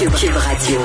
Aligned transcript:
Cube, 0.00 0.34
Radio. 0.34 0.80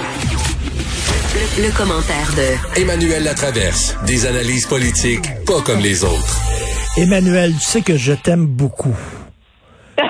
Le, 1.57 1.77
commentaire 1.77 2.33
de 2.35 2.81
Emmanuel 2.81 3.23
Latraverse. 3.23 3.95
Des 4.05 4.25
analyses 4.25 4.65
politiques 4.65 5.29
pas 5.45 5.61
comme 5.61 5.79
les 5.79 6.03
autres. 6.03 6.41
Emmanuel, 6.97 7.53
tu 7.53 7.61
sais 7.61 7.81
que 7.81 7.95
je 7.95 8.11
t'aime 8.11 8.45
beaucoup. 8.45 8.95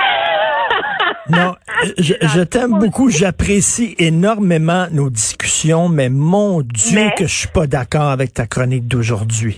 Non, 1.29 1.55
je, 1.97 2.43
t'aime 2.43 2.79
beaucoup, 2.79 3.09
j'apprécie 3.09 3.95
énormément 3.97 4.87
nos 4.91 5.09
discussions, 5.09 5.89
mais 5.89 6.09
mon 6.09 6.61
Dieu 6.61 7.09
que 7.17 7.25
je 7.25 7.35
suis 7.35 7.47
pas 7.47 7.67
d'accord 7.67 8.09
avec 8.09 8.33
ta 8.33 8.45
chronique 8.45 8.87
d'aujourd'hui. 8.87 9.57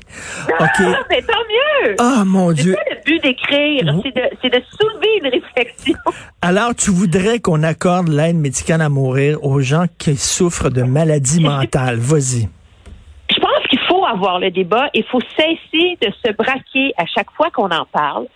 OK. 0.60 0.86
mais 1.10 1.22
tant 1.22 1.34
mieux. 1.34 1.96
Ah, 2.00 2.24
mon 2.26 2.52
Dieu. 2.52 2.76
C'est 2.88 2.96
le 2.96 3.02
but 3.06 3.24
d'écrire, 3.24 4.02
c'est 4.42 4.50
de, 4.50 4.62
soulever 4.80 5.08
une 5.22 5.30
réflexion. 5.30 5.96
Alors, 6.42 6.76
tu 6.76 6.92
voudrais 6.92 7.40
qu'on 7.40 7.64
accorde 7.64 8.10
l'aide 8.10 8.38
médicale 8.38 8.82
à 8.82 8.90
mourir 8.90 9.44
aux 9.44 9.60
gens 9.60 9.86
qui 9.98 10.16
souffrent 10.16 10.70
de 10.70 10.84
maladies 10.84 11.42
mentales. 11.42 11.98
Vas-y. 11.98 12.50
Je 13.30 13.40
pense 13.40 13.68
qu'il 13.70 13.80
faut 13.88 14.06
avoir 14.06 14.40
le 14.40 14.52
débat. 14.52 14.90
Il 14.94 15.04
faut 15.04 15.22
cesser 15.38 15.98
de 16.02 16.12
se 16.26 16.32
braquer 16.32 16.94
à 16.98 17.06
chaque 17.06 17.32
fois 17.32 17.50
qu'on 17.52 17.70
en 17.70 17.86
parle 17.86 18.28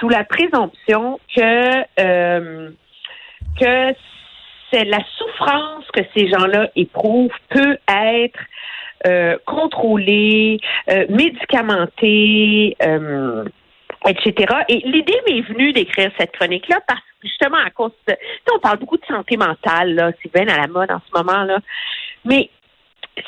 sous 0.00 0.08
la 0.08 0.24
présomption 0.24 1.20
que 1.36 2.00
euh, 2.00 2.70
que 3.60 3.94
c'est 4.70 4.84
la 4.84 5.00
souffrance 5.16 5.84
que 5.92 6.00
ces 6.16 6.28
gens-là 6.28 6.70
éprouvent 6.76 7.30
peut 7.50 7.76
être 7.88 8.40
euh, 9.06 9.36
contrôlée, 9.46 10.60
euh, 10.88 11.06
médicamentée, 11.08 12.76
euh, 12.82 13.44
etc. 14.06 14.54
Et 14.68 14.78
l'idée 14.84 15.18
m'est 15.28 15.40
venue 15.42 15.72
d'écrire 15.72 16.10
cette 16.18 16.32
chronique-là 16.32 16.80
parce 16.86 17.00
que 17.00 17.28
justement 17.28 17.58
à 17.58 17.70
cause 17.70 17.92
de, 18.08 18.14
on 18.54 18.60
parle 18.60 18.78
beaucoup 18.78 18.96
de 18.96 19.04
santé 19.06 19.36
mentale 19.36 19.94
là, 19.94 20.12
c'est 20.22 20.32
bien 20.32 20.46
à 20.48 20.60
la 20.60 20.68
mode 20.68 20.90
en 20.90 21.00
ce 21.00 21.18
moment 21.18 21.44
là, 21.44 21.58
mais 22.24 22.48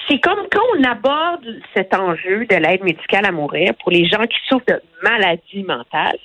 c'est 0.08 0.20
comme 0.20 0.46
quand 0.50 0.62
on 0.78 0.84
aborde 0.84 1.60
cet 1.74 1.94
enjeu 1.94 2.46
de 2.46 2.56
l'aide 2.56 2.82
médicale 2.82 3.26
à 3.26 3.32
mourir 3.32 3.72
pour 3.82 3.90
les 3.90 4.06
gens 4.06 4.22
qui 4.22 4.38
souffrent 4.48 4.66
de 4.66 4.80
maladies 5.02 5.64
mentales, 5.64 6.18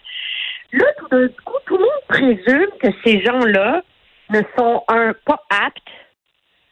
Là, 0.71 0.85
tout 0.97 1.07
d'un 1.09 1.27
coup, 1.27 1.57
tout 1.65 1.77
le 1.77 1.83
monde 1.83 2.07
présume 2.07 2.69
que 2.81 2.89
ces 3.03 3.21
gens-là 3.23 3.81
ne 4.29 4.41
sont, 4.57 4.83
un, 4.87 5.13
pas 5.25 5.41
aptes 5.49 5.77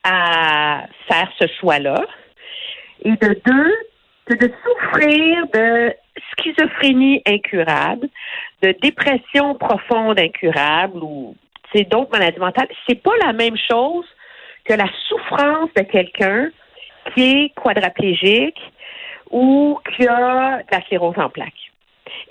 à 0.04 0.86
faire 1.08 1.32
ce 1.40 1.48
choix-là, 1.60 2.06
et 3.04 3.12
de 3.12 3.42
deux, 3.46 3.76
que 4.26 4.36
de 4.36 4.52
souffrir 4.64 5.48
de 5.54 5.94
schizophrénie 6.32 7.22
incurable, 7.26 8.08
de 8.62 8.76
dépression 8.82 9.56
profonde 9.56 10.20
incurable 10.20 11.00
ou 11.02 11.36
d'autres 11.92 12.12
maladies 12.12 12.40
mentales, 12.40 12.70
c'est 12.88 13.02
pas 13.02 13.16
la 13.24 13.34
même 13.34 13.58
chose 13.58 14.06
que 14.66 14.74
la 14.74 14.88
souffrance 15.08 15.70
de 15.76 15.84
quelqu'un 15.84 16.50
qui 17.14 17.22
est 17.24 17.50
quadraplégique 17.56 18.60
ou 19.30 19.80
qui 19.96 20.08
a 20.08 20.64
de 20.64 20.72
la 20.72 20.82
sclérose 20.82 21.18
en 21.18 21.30
plaques. 21.30 21.72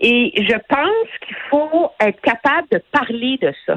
Et 0.01 0.33
je 0.37 0.57
pense 0.69 1.09
qu'il 1.27 1.37
faut 1.51 1.91
être 2.01 2.21
capable 2.21 2.69
de 2.71 2.83
parler 2.93 3.39
de 3.41 3.53
ça. 3.65 3.77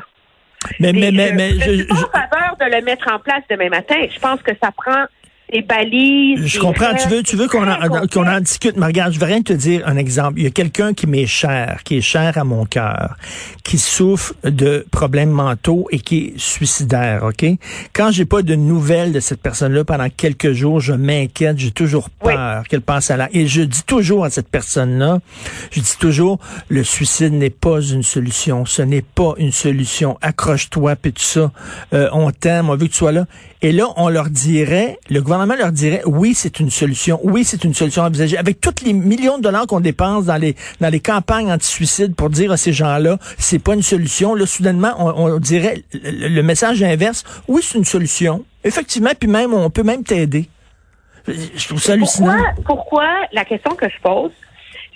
Mais, 0.79 0.91
mais, 0.91 1.11
mais, 1.11 1.31
mais, 1.31 1.51
je, 1.51 1.83
suis 1.83 1.91
en 1.91 1.95
faveur 1.95 2.57
de 2.59 2.75
le 2.75 2.81
mettre 2.83 3.11
en 3.11 3.19
place 3.19 3.43
demain 3.49 3.69
matin. 3.69 3.95
Je 4.09 4.19
pense 4.19 4.41
que 4.41 4.51
ça 4.61 4.71
prend 4.71 5.05
des 5.51 5.61
balises. 5.61 6.45
Je 6.45 6.59
comprends. 6.59 6.93
Tu 6.95 7.07
veux, 7.07 7.23
tu 7.23 7.35
veux 7.35 7.47
qu'on 7.47 7.67
en, 7.67 8.07
qu'on 8.07 8.27
en 8.27 8.39
discute. 8.39 8.77
Mais 8.77 8.85
regarde, 8.85 9.13
je 9.13 9.19
vais 9.19 9.25
rien 9.25 9.41
te 9.41 9.53
dire 9.53 9.83
un 9.85 9.97
exemple. 9.97 10.39
Il 10.39 10.43
y 10.43 10.47
a 10.47 10.51
quelqu'un 10.51 10.93
qui 10.93 11.07
m'est 11.07 11.25
cher, 11.25 11.81
qui 11.83 11.97
est 11.97 12.01
cher 12.01 12.37
à 12.37 12.43
mon 12.43 12.65
cœur, 12.65 13.15
qui 13.63 13.77
souffre 13.77 14.33
de 14.43 14.85
problèmes 14.91 15.29
mentaux 15.29 15.87
et 15.91 15.99
qui 15.99 16.17
est 16.17 16.33
suicidaire, 16.37 17.23
OK? 17.23 17.45
Quand 17.93 18.11
j'ai 18.11 18.25
pas 18.25 18.41
de 18.41 18.55
nouvelles 18.55 19.11
de 19.11 19.19
cette 19.19 19.41
personne-là 19.41 19.83
pendant 19.83 20.09
quelques 20.09 20.53
jours, 20.53 20.79
je 20.79 20.93
m'inquiète, 20.93 21.57
j'ai 21.57 21.71
toujours 21.71 22.09
peur 22.09 22.67
qu'elle 22.67 22.81
pense 22.81 23.11
à 23.11 23.17
la... 23.17 23.29
Et 23.33 23.47
je 23.47 23.61
dis 23.61 23.83
toujours 23.83 24.25
à 24.25 24.29
cette 24.29 24.49
personne-là, 24.49 25.19
je 25.71 25.79
dis 25.79 25.97
toujours, 25.99 26.39
le 26.67 26.83
suicide 26.83 27.33
n'est 27.33 27.49
pas 27.49 27.81
une 27.81 28.03
solution. 28.03 28.65
Ce 28.65 28.81
n'est 28.81 29.01
pas 29.01 29.33
une 29.37 29.51
solution. 29.51 30.17
Accroche-toi, 30.21 30.95
puis 30.95 31.13
tout 31.13 31.21
ça. 31.21 31.51
Euh, 31.93 32.09
on 32.11 32.31
t'aime, 32.31 32.69
on 32.69 32.75
veut 32.75 32.87
que 32.87 32.91
tu 32.91 32.97
sois 32.97 33.11
là. 33.11 33.25
Et 33.61 33.73
là, 33.73 33.87
on 33.97 34.07
leur 34.07 34.29
dirait, 34.29 34.97
le 35.09 35.21
gouvernement 35.21 35.55
leur 35.55 35.73
dirait, 35.73 36.01
oui, 36.05 36.33
c'est 36.33 36.61
une 36.61 36.69
solution, 36.69 37.19
oui, 37.23 37.43
c'est 37.43 37.65
une 37.65 37.73
solution 37.73 38.03
envisagée. 38.03 38.37
Avec 38.37 38.61
tous 38.61 38.85
les 38.85 38.93
millions 38.93 39.37
de 39.37 39.43
dollars 39.43 39.67
qu'on 39.67 39.81
dépense 39.81 40.25
dans 40.25 40.37
les 40.37 40.55
dans 40.79 40.87
les 40.87 41.01
campagnes 41.01 41.51
anti-suicide 41.51 42.15
pour 42.15 42.29
dire 42.29 42.53
à 42.53 42.57
ces 42.57 42.71
gens-là, 42.71 43.17
c'est 43.37 43.61
pas 43.61 43.73
une 43.73 43.81
solution. 43.81 44.33
Là, 44.33 44.45
soudainement, 44.45 44.93
on, 44.97 45.37
dirait 45.39 45.83
le, 45.93 46.41
message 46.41 46.81
inverse, 46.81 47.25
oui, 47.49 47.61
c'est 47.61 47.77
une 47.77 47.85
solution. 47.85 48.45
Effectivement, 48.63 49.11
puis 49.19 49.29
même, 49.29 49.53
on 49.53 49.69
peut 49.69 49.83
même 49.83 50.03
t'aider. 50.03 50.47
Je 51.27 51.67
trouve 51.67 51.81
ça 51.81 51.93
hallucinant. 51.93 52.31
Pourquoi, 52.55 52.63
pourquoi 52.65 53.09
la 53.33 53.43
question 53.43 53.75
que 53.75 53.89
je 53.89 53.99
pose, 54.01 54.31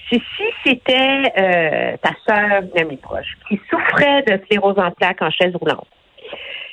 c'est 0.09 0.21
si 0.37 0.43
c'était 0.63 1.33
euh, 1.37 1.97
ta 2.01 2.11
sœur, 2.25 2.63
une 2.73 2.81
amie 2.81 2.97
proche, 2.97 3.37
qui 3.49 3.59
souffrait 3.69 4.23
de 4.23 4.39
sclérose 4.45 4.77
en 4.77 4.91
plaques 4.91 5.21
en 5.21 5.31
chaise 5.31 5.53
roulante, 5.53 5.87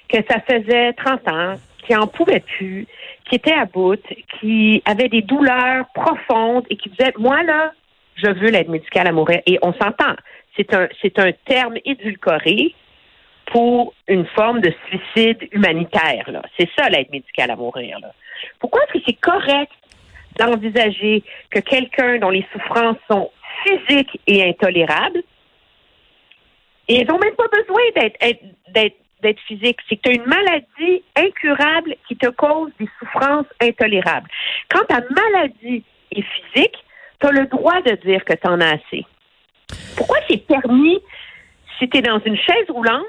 que 0.08 0.18
ça 0.28 0.40
faisait 0.48 0.92
30 0.92 1.28
ans, 1.28 1.54
qui 1.90 1.96
en 1.96 2.06
pouvait 2.06 2.44
plus, 2.56 2.86
qui 3.28 3.34
était 3.34 3.52
à 3.52 3.64
bout, 3.64 4.00
qui 4.38 4.80
avait 4.84 5.08
des 5.08 5.22
douleurs 5.22 5.86
profondes 5.92 6.64
et 6.70 6.76
qui 6.76 6.88
disait, 6.88 7.12
moi 7.18 7.42
là, 7.42 7.72
je 8.14 8.30
veux 8.30 8.50
l'aide 8.50 8.68
médicale 8.68 9.08
à 9.08 9.12
mourir. 9.12 9.40
Et 9.46 9.58
on 9.62 9.72
s'entend, 9.72 10.14
c'est 10.56 10.72
un, 10.72 10.86
un 11.16 11.32
terme 11.46 11.74
édulcoré 11.84 12.76
pour 13.46 13.92
une 14.06 14.24
forme 14.26 14.60
de 14.60 14.72
suicide 14.86 15.48
humanitaire. 15.50 16.30
C'est 16.56 16.68
ça 16.78 16.88
l'aide 16.88 17.10
médicale 17.10 17.50
à 17.50 17.56
mourir. 17.56 17.98
Pourquoi 18.60 18.82
est-ce 18.84 19.00
que 19.00 19.04
c'est 19.08 19.20
correct 19.20 19.72
d'envisager 20.38 21.24
que 21.50 21.58
quelqu'un 21.58 22.18
dont 22.18 22.30
les 22.30 22.46
souffrances 22.52 22.98
sont 23.10 23.32
physiques 23.64 24.20
et 24.28 24.48
intolérables, 24.48 25.24
et 26.86 27.00
ils 27.00 27.06
n'ont 27.06 27.18
même 27.18 27.34
pas 27.34 27.48
besoin 27.48 27.82
d'être 28.68 28.96
d'être 29.22 29.41
physique, 29.41 29.78
c'est 29.88 29.97
que 29.97 30.03
tu 30.03 30.10
as 30.10 30.14
une 30.14 30.26
maladie 30.26 31.03
incurable 31.16 31.94
qui 32.06 32.16
te 32.16 32.28
cause 32.28 32.70
des 32.78 32.88
souffrances 32.98 33.47
intolérables. 33.60 34.28
Quand 34.69 34.84
ta 34.84 35.00
maladie 35.00 35.84
est 36.12 36.22
physique, 36.22 36.76
tu 37.20 37.26
as 37.26 37.32
le 37.32 37.47
droit 37.47 37.80
de 37.82 37.94
dire 38.06 38.25
que 38.25 38.34
tu 38.34 38.48
en 38.48 38.60
as 38.60 38.75
assez. 38.75 39.04
Pourquoi 39.97 40.19
c'est 40.28 40.47
permis 40.47 41.00
si 41.78 41.88
tu 41.88 41.98
es 41.98 42.03
dans 42.03 42.20
une 42.20 42.36
chaise 42.36 42.69
roulante, 42.69 43.04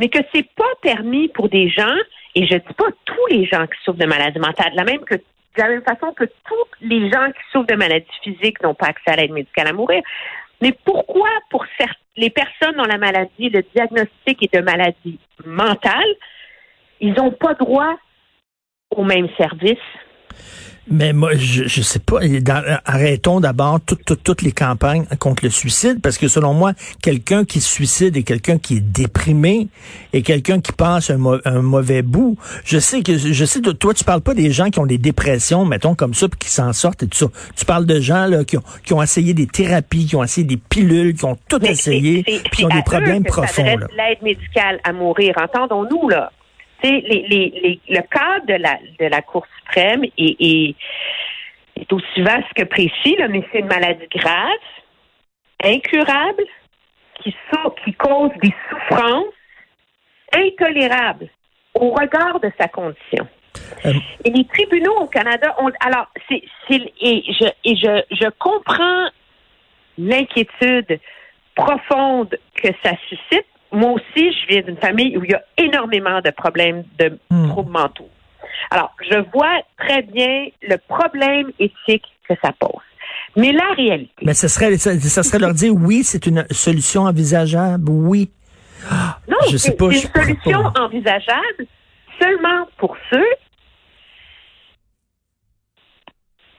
mais 0.00 0.08
que 0.08 0.18
c'est 0.34 0.48
pas 0.54 0.64
permis 0.82 1.28
pour 1.28 1.48
des 1.48 1.68
gens, 1.68 1.96
et 2.34 2.46
je 2.46 2.54
dis 2.54 2.74
pas 2.76 2.90
tous 3.04 3.26
les 3.30 3.46
gens 3.46 3.66
qui 3.66 3.82
souffrent 3.84 3.98
de 3.98 4.06
maladies 4.06 4.40
mentales, 4.40 4.72
la 4.74 4.84
même 4.84 5.04
que 5.04 5.14
de 5.14 5.62
la 5.62 5.68
même 5.68 5.82
façon 5.82 6.12
que 6.12 6.24
tous 6.24 6.66
les 6.80 7.10
gens 7.10 7.30
qui 7.30 7.40
souffrent 7.52 7.68
de 7.68 7.76
maladies 7.76 8.06
physiques 8.22 8.60
n'ont 8.62 8.74
pas 8.74 8.86
accès 8.86 9.12
à 9.12 9.16
l'aide 9.16 9.30
médicale 9.30 9.68
à 9.68 9.72
mourir. 9.72 10.02
Mais 10.60 10.72
pourquoi, 10.84 11.28
pour 11.48 11.64
les 12.16 12.30
personnes 12.30 12.76
dont 12.76 12.84
la 12.84 12.98
maladie, 12.98 13.50
le 13.50 13.62
diagnostic 13.74 14.42
est 14.42 14.54
de 14.54 14.60
maladie 14.60 15.18
mentale, 15.44 16.14
ils 17.00 17.12
n'ont 17.12 17.32
pas 17.32 17.54
droit 17.54 17.96
au 18.90 19.04
même 19.04 19.28
service? 19.36 19.78
Mais 20.88 21.12
moi, 21.12 21.30
je, 21.34 21.64
je 21.64 21.82
sais 21.82 21.98
pas. 21.98 22.20
arrêtons 22.84 23.40
d'abord 23.40 23.80
toutes, 23.80 24.22
toutes, 24.22 24.42
les 24.42 24.52
campagnes 24.52 25.06
contre 25.18 25.44
le 25.44 25.50
suicide, 25.50 26.00
parce 26.02 26.18
que 26.18 26.28
selon 26.28 26.52
moi, 26.52 26.72
quelqu'un 27.02 27.44
qui 27.44 27.60
se 27.60 27.70
suicide 27.70 28.16
est 28.16 28.22
quelqu'un 28.22 28.58
qui 28.58 28.76
est 28.76 28.80
déprimé 28.80 29.68
et 30.12 30.22
quelqu'un 30.22 30.60
qui 30.60 30.72
passe 30.72 31.10
un, 31.10 31.18
mauvais 31.62 32.02
bout. 32.02 32.36
Je 32.64 32.78
sais 32.78 33.02
que 33.02 33.16
je 33.16 33.44
sais 33.44 33.60
toi, 33.60 33.94
tu 33.94 34.04
parles 34.04 34.20
pas 34.20 34.34
des 34.34 34.50
gens 34.50 34.70
qui 34.70 34.78
ont 34.78 34.86
des 34.86 34.98
dépressions, 34.98 35.64
mettons 35.64 35.94
comme 35.94 36.14
ça, 36.14 36.28
puis 36.28 36.38
qui 36.38 36.50
s'en 36.50 36.72
sortent 36.72 37.02
et 37.02 37.08
tout 37.08 37.18
ça. 37.18 37.26
Tu 37.56 37.64
parles 37.64 37.86
de 37.86 38.00
gens 38.00 38.26
là 38.26 38.44
qui 38.44 38.58
ont, 38.58 38.62
qui 38.84 38.92
ont 38.92 39.02
essayé 39.02 39.32
des 39.32 39.46
thérapies, 39.46 40.06
qui 40.06 40.16
ont 40.16 40.24
essayé 40.24 40.46
des 40.46 40.56
pilules, 40.58 41.14
qui 41.14 41.24
ont 41.24 41.38
tout 41.48 41.64
essayé, 41.64 42.22
puis 42.22 42.40
qui 42.50 42.64
ont 42.64 42.68
des 42.68 42.82
problèmes 42.82 43.24
profonds. 43.24 43.64
L'aide 43.64 44.22
médicale 44.22 44.80
à 44.84 44.92
mourir, 44.92 45.34
entendons-nous 45.38 46.08
là 46.08 46.30
les, 46.90 47.80
le 47.88 48.00
cadre 48.02 48.46
de 48.46 48.54
la, 48.54 48.78
de 48.98 49.06
la 49.06 49.22
Cour 49.22 49.46
suprême 49.58 50.04
est, 50.18 50.74
aussi 51.90 52.22
vaste 52.22 52.52
que 52.56 52.64
précis, 52.64 53.16
là, 53.18 53.28
mais 53.28 53.42
c'est 53.52 53.60
une 53.60 53.66
maladie 53.66 54.06
grave, 54.14 54.50
incurable, 55.62 56.44
qui, 57.22 57.34
qui 57.84 57.92
cause 57.94 58.30
des 58.42 58.54
souffrances 58.68 59.26
intolérables 60.32 61.28
au 61.74 61.90
regard 61.90 62.40
de 62.40 62.50
sa 62.58 62.68
condition. 62.68 63.28
Euh, 63.86 63.92
et 64.24 64.30
les 64.30 64.44
tribunaux 64.46 64.96
au 64.96 65.06
Canada 65.06 65.54
ont. 65.58 65.70
Alors, 65.80 66.08
c'est, 66.28 66.42
et 67.00 67.22
je, 67.28 67.46
et 67.64 67.76
je, 67.76 68.02
je 68.10 68.28
comprends 68.38 69.08
l'inquiétude 69.96 70.98
profonde 71.54 72.36
que 72.54 72.68
ça 72.82 72.92
suscite, 73.08 73.46
moi 73.74 73.92
aussi, 73.92 74.32
je 74.32 74.46
viens 74.48 74.62
d'une 74.62 74.76
famille 74.76 75.16
où 75.16 75.24
il 75.24 75.30
y 75.30 75.34
a 75.34 75.42
énormément 75.58 76.20
de 76.20 76.30
problèmes 76.30 76.84
de 76.98 77.18
hmm. 77.30 77.48
troubles 77.48 77.72
mentaux. 77.72 78.08
Alors, 78.70 78.94
je 79.10 79.18
vois 79.32 79.62
très 79.78 80.02
bien 80.02 80.48
le 80.62 80.76
problème 80.88 81.50
éthique 81.58 82.04
que 82.28 82.34
ça 82.42 82.52
pose. 82.58 82.82
Mais 83.36 83.52
la 83.52 83.72
réalité. 83.76 84.12
Mais 84.22 84.34
ce 84.34 84.48
serait, 84.48 84.76
ça, 84.78 85.22
serait 85.22 85.38
leur 85.38 85.54
dire 85.54 85.74
oui, 85.74 86.02
c'est 86.04 86.26
une 86.26 86.46
solution 86.50 87.02
envisageable, 87.02 87.84
oui. 87.88 88.30
non, 89.28 89.36
c'est 89.48 89.80
une 89.80 89.92
solution 89.92 90.72
envisageable 90.78 91.66
seulement 92.20 92.68
pour 92.78 92.96
ceux 93.10 93.26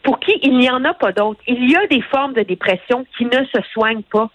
pour 0.05 0.19
qui 0.19 0.39
il 0.43 0.57
n'y 0.57 0.69
en 0.69 0.85
a 0.85 0.93
pas 0.93 1.11
d'autres. 1.11 1.41
Il 1.47 1.69
y 1.69 1.75
a 1.75 1.85
des 1.87 2.01
formes 2.01 2.33
de 2.33 2.43
dépression 2.43 3.05
qui 3.17 3.25
ne 3.25 3.43
se 3.45 3.61
soignent 3.73 4.03
pas. 4.03 4.29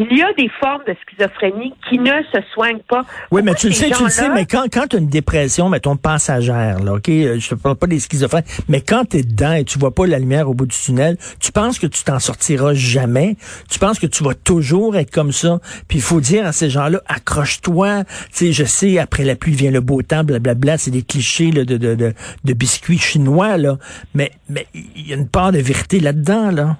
Il 0.00 0.16
y 0.16 0.22
a 0.22 0.32
des 0.34 0.48
formes 0.60 0.82
de 0.86 0.94
schizophrénie 1.02 1.74
qui 1.88 1.98
ne 1.98 2.22
se 2.32 2.38
soignent 2.54 2.82
pas. 2.88 3.04
Oui, 3.32 3.42
mais 3.42 3.52
tu 3.54 3.66
le 3.66 3.72
sais, 3.74 3.90
tu 3.90 4.04
le 4.04 4.10
sais, 4.10 4.28
mais 4.28 4.46
quand, 4.46 4.66
quand 4.72 4.86
tu 4.86 4.94
as 4.94 4.98
une 5.00 5.08
dépression, 5.08 5.68
mettons 5.68 5.96
passagère, 5.96 6.78
là, 6.78 6.94
OK, 6.94 7.08
euh, 7.08 7.40
je 7.40 7.48
te 7.48 7.56
parle 7.56 7.74
pas 7.74 7.88
des 7.88 7.98
schizophrènes, 7.98 8.44
mais 8.68 8.80
quand 8.80 9.06
tu 9.10 9.16
es 9.16 9.22
dedans 9.24 9.54
et 9.54 9.64
tu 9.64 9.76
vois 9.76 9.92
pas 9.92 10.06
la 10.06 10.20
lumière 10.20 10.48
au 10.48 10.54
bout 10.54 10.66
du 10.66 10.76
tunnel, 10.76 11.16
tu 11.40 11.50
penses 11.50 11.80
que 11.80 11.88
tu 11.88 12.04
t'en 12.04 12.20
sortiras 12.20 12.74
jamais, 12.74 13.36
tu 13.68 13.80
penses 13.80 13.98
que 13.98 14.06
tu 14.06 14.22
vas 14.22 14.34
toujours 14.34 14.96
être 14.96 15.10
comme 15.10 15.32
ça, 15.32 15.58
puis 15.88 15.98
il 15.98 16.02
faut 16.02 16.20
dire 16.20 16.46
à 16.46 16.52
ces 16.52 16.70
gens-là, 16.70 17.02
accroche-toi, 17.08 18.04
tu 18.04 18.12
sais, 18.30 18.52
je 18.52 18.64
sais, 18.64 19.00
après 19.00 19.24
la 19.24 19.34
pluie 19.34 19.54
vient 19.54 19.72
le 19.72 19.80
beau 19.80 20.02
temps, 20.02 20.22
blablabla, 20.22 20.78
c'est 20.78 20.92
des 20.92 21.02
clichés 21.02 21.50
là, 21.50 21.64
de, 21.64 21.76
de, 21.76 21.96
de, 21.96 22.14
de 22.44 22.52
biscuits 22.52 22.98
chinois, 22.98 23.56
là, 23.56 23.78
mais 24.14 24.30
mais 24.48 24.68
il 24.72 25.08
y 25.08 25.12
a 25.12 25.16
une 25.16 25.28
part 25.28 25.50
de 25.50 25.58
vérité 25.58 25.98
là-dedans, 25.98 26.52
là. 26.52 26.76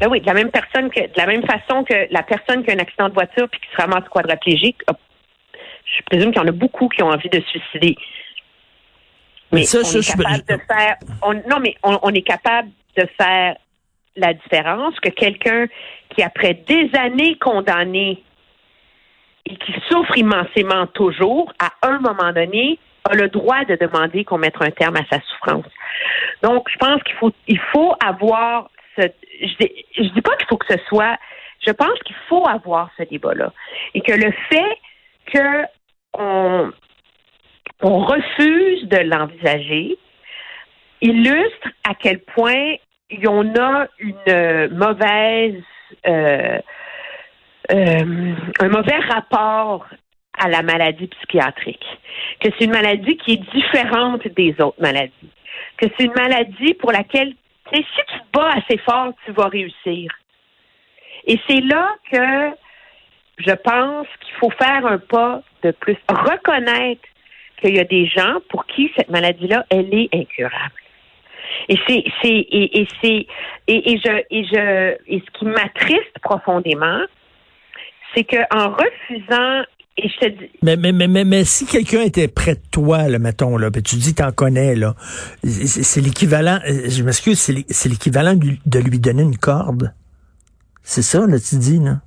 Ben 0.00 0.08
oui, 0.08 0.20
de 0.20 0.26
la 0.26 0.34
même 0.34 0.50
personne 0.50 0.90
que 0.90 1.00
de 1.00 1.12
la 1.16 1.26
même 1.26 1.42
façon 1.44 1.82
que 1.84 2.06
la 2.10 2.22
personne 2.22 2.64
qui 2.64 2.70
a 2.70 2.74
un 2.74 2.78
accident 2.78 3.08
de 3.08 3.14
voiture 3.14 3.48
puis 3.48 3.60
qui 3.60 3.68
se 3.70 3.76
ramasse 3.80 4.08
quadraplégique, 4.08 4.78
hop, 4.88 4.96
je 5.84 6.02
présume 6.04 6.30
qu'il 6.32 6.40
y 6.40 6.44
en 6.44 6.48
a 6.48 6.52
beaucoup 6.52 6.88
qui 6.88 7.02
ont 7.02 7.08
envie 7.10 7.28
de 7.30 7.40
se 7.40 7.46
suicider. 7.48 7.96
Mais 9.50 9.60
Mais 9.60 9.62
ça, 9.64 9.78
on 9.80 9.84
ça, 9.84 9.98
est 9.98 10.16
capable 10.16 10.44
je- 10.48 10.54
de 10.54 10.60
faire. 10.70 10.96
on- 11.22 11.34
non, 11.34 11.58
mais 11.60 11.74
on, 11.82 11.98
on 12.02 12.10
est 12.14 12.22
capable 12.22 12.68
de 12.96 13.08
faire 13.20 13.56
la 14.16 14.34
différence 14.34 14.98
que 15.00 15.08
quelqu'un 15.10 15.66
qui 16.10 16.22
après 16.22 16.54
des 16.54 16.90
années 16.98 17.36
condamné 17.38 18.22
et 19.46 19.56
qui 19.56 19.72
souffre 19.88 20.16
immensément 20.18 20.86
toujours, 20.88 21.52
à 21.58 21.70
un 21.88 21.98
moment 22.00 22.32
donné, 22.32 22.78
a 23.08 23.14
le 23.14 23.28
droit 23.28 23.64
de 23.64 23.76
demander 23.76 24.24
qu'on 24.24 24.38
mette 24.38 24.56
un 24.60 24.70
terme 24.70 24.96
à 24.96 25.04
sa 25.10 25.20
souffrance. 25.22 25.64
Donc, 26.42 26.68
je 26.70 26.76
pense 26.76 27.02
qu'il 27.04 27.14
faut, 27.14 27.32
il 27.46 27.58
faut 27.72 27.94
avoir 28.04 28.68
je 29.02 29.54
dis, 29.60 30.10
dis 30.10 30.20
pas 30.22 30.36
qu'il 30.36 30.46
faut 30.48 30.56
que 30.56 30.72
ce 30.72 30.78
soit, 30.88 31.16
je 31.66 31.72
pense 31.72 31.98
qu'il 32.04 32.16
faut 32.28 32.46
avoir 32.46 32.90
ce 32.96 33.02
débat-là. 33.04 33.52
Et 33.94 34.00
que 34.00 34.12
le 34.12 34.32
fait 34.50 34.78
que 35.32 35.64
on, 36.14 36.72
on 37.82 37.98
refuse 37.98 38.88
de 38.88 38.98
l'envisager 38.98 39.98
illustre 41.00 41.68
à 41.88 41.94
quel 41.94 42.20
point 42.20 42.76
on 43.26 43.54
a 43.56 43.86
une 43.98 44.68
mauvaise, 44.76 45.62
euh, 46.06 46.58
euh, 47.72 48.34
un 48.60 48.68
mauvais 48.68 48.98
rapport 49.08 49.86
à 50.38 50.48
la 50.48 50.62
maladie 50.62 51.08
psychiatrique, 51.08 51.84
que 52.40 52.48
c'est 52.58 52.64
une 52.64 52.72
maladie 52.72 53.16
qui 53.16 53.32
est 53.32 53.50
différente 53.52 54.26
des 54.28 54.54
autres 54.60 54.80
maladies, 54.80 55.12
que 55.76 55.86
c'est 55.96 56.04
une 56.04 56.14
maladie 56.14 56.74
pour 56.74 56.92
laquelle, 56.92 57.34
si 57.76 57.82
tu 57.82 58.18
te 58.18 58.38
bats 58.38 58.50
assez 58.50 58.78
fort, 58.78 59.12
tu 59.24 59.32
vas 59.32 59.48
réussir. 59.48 60.10
Et 61.26 61.38
c'est 61.46 61.60
là 61.60 61.94
que 62.10 62.56
je 63.38 63.52
pense 63.52 64.06
qu'il 64.20 64.34
faut 64.36 64.50
faire 64.50 64.86
un 64.86 64.98
pas 64.98 65.42
de 65.62 65.70
plus, 65.72 65.96
reconnaître 66.08 67.02
qu'il 67.60 67.76
y 67.76 67.80
a 67.80 67.84
des 67.84 68.06
gens 68.06 68.38
pour 68.48 68.66
qui 68.66 68.90
cette 68.96 69.10
maladie-là, 69.10 69.64
elle 69.70 69.92
est 69.92 70.08
incurable. 70.14 70.74
Et 71.68 71.76
c'est, 71.86 72.04
c'est, 72.22 72.28
et, 72.28 72.80
et 72.80 72.88
c'est, 73.02 73.26
et, 73.66 73.92
et 73.92 73.98
je, 73.98 74.22
et 74.30 74.44
je, 74.44 74.96
et 75.06 75.20
ce 75.20 75.38
qui 75.38 75.44
m'attriste 75.46 76.18
profondément, 76.22 77.02
c'est 78.14 78.24
que 78.24 78.36
en 78.54 78.70
refusant, 78.70 79.64
et 79.98 80.08
je 80.08 80.18
te 80.20 80.28
dis, 80.30 80.50
Mais, 80.62 80.76
mais, 80.76 80.92
mais, 80.92 81.08
mais, 81.08 81.24
mais 81.24 81.44
si 81.44 81.66
quelqu'un 81.66 82.02
était 82.02 82.28
près 82.28 82.54
de 82.54 82.60
toi, 82.70 83.08
là, 83.08 83.18
mettons, 83.18 83.56
là, 83.56 83.70
puis 83.70 83.82
tu 83.82 83.96
dis 83.96 84.14
t'en 84.14 84.32
connais, 84.32 84.74
là, 84.74 84.94
c'est 85.44 86.00
l'équivalent, 86.00 86.58
euh, 86.68 86.88
je 86.88 87.02
m'excuse, 87.02 87.38
c'est 87.38 87.52
l'é- 87.52 87.66
c'est 87.68 87.88
l'équivalent 87.88 88.34
de 88.34 88.78
lui- 88.78 88.98
donner 88.98 89.22
une 89.22 89.36
corde. 89.36 89.92
C'est 90.82 91.02
ça, 91.02 91.26
là, 91.26 91.38
tu 91.38 91.56
dis, 91.56 91.78
là. 91.78 92.00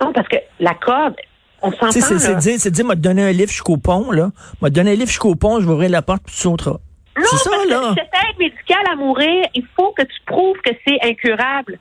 non, 0.00 0.12
parce 0.12 0.28
que 0.28 0.36
la 0.60 0.74
corde, 0.74 1.14
on 1.62 1.70
s'entend, 1.72 1.90
c'est- 1.92 2.36
dire, 2.36 2.54
c'est 2.58 2.70
dire, 2.70 2.84
m'a 2.84 2.94
donné 2.94 3.22
un 3.22 3.32
livre 3.32 3.50
jusqu'au 3.50 3.76
pont, 3.78 4.10
là. 4.10 4.30
M'a 4.60 4.70
donné 4.70 4.92
un 4.92 4.94
livre 4.94 5.08
jusqu'au 5.08 5.34
pont, 5.34 5.60
je 5.60 5.66
vais 5.66 5.72
ouvrir 5.72 5.90
la 5.90 6.02
porte, 6.02 6.22
puis 6.24 6.34
tu 6.34 6.40
sauteras. 6.42 6.78
Non, 7.16 7.24
C'est 7.30 7.36
ça, 7.38 7.50
parce 7.50 7.68
là. 7.68 7.80
que 7.94 8.00
cette 8.00 8.12
aide 8.12 8.38
médicale 8.38 8.84
à 8.92 8.96
mourir, 8.96 9.44
il 9.54 9.64
faut 9.76 9.92
que 9.96 10.02
tu 10.02 10.16
prouves 10.26 10.56
que 10.64 10.72
c'est 10.86 10.98
incurable. 11.08 11.78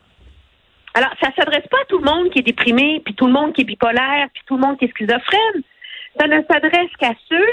Alors, 0.93 1.09
ça 1.21 1.29
s'adresse 1.35 1.67
pas 1.67 1.81
à 1.81 1.85
tout 1.85 1.97
le 1.97 2.05
monde 2.05 2.29
qui 2.29 2.39
est 2.39 2.43
déprimé, 2.43 3.01
puis 3.03 3.15
tout 3.15 3.25
le 3.25 3.33
monde 3.33 3.53
qui 3.53 3.61
est 3.61 3.65
bipolaire, 3.65 4.27
puis 4.33 4.43
tout 4.45 4.55
le 4.55 4.61
monde 4.61 4.77
qui 4.77 4.85
est 4.85 4.89
schizophrène. 4.89 5.63
Ça 6.19 6.27
ne 6.27 6.41
s'adresse 6.49 6.91
qu'à 6.99 7.13
ceux 7.27 7.47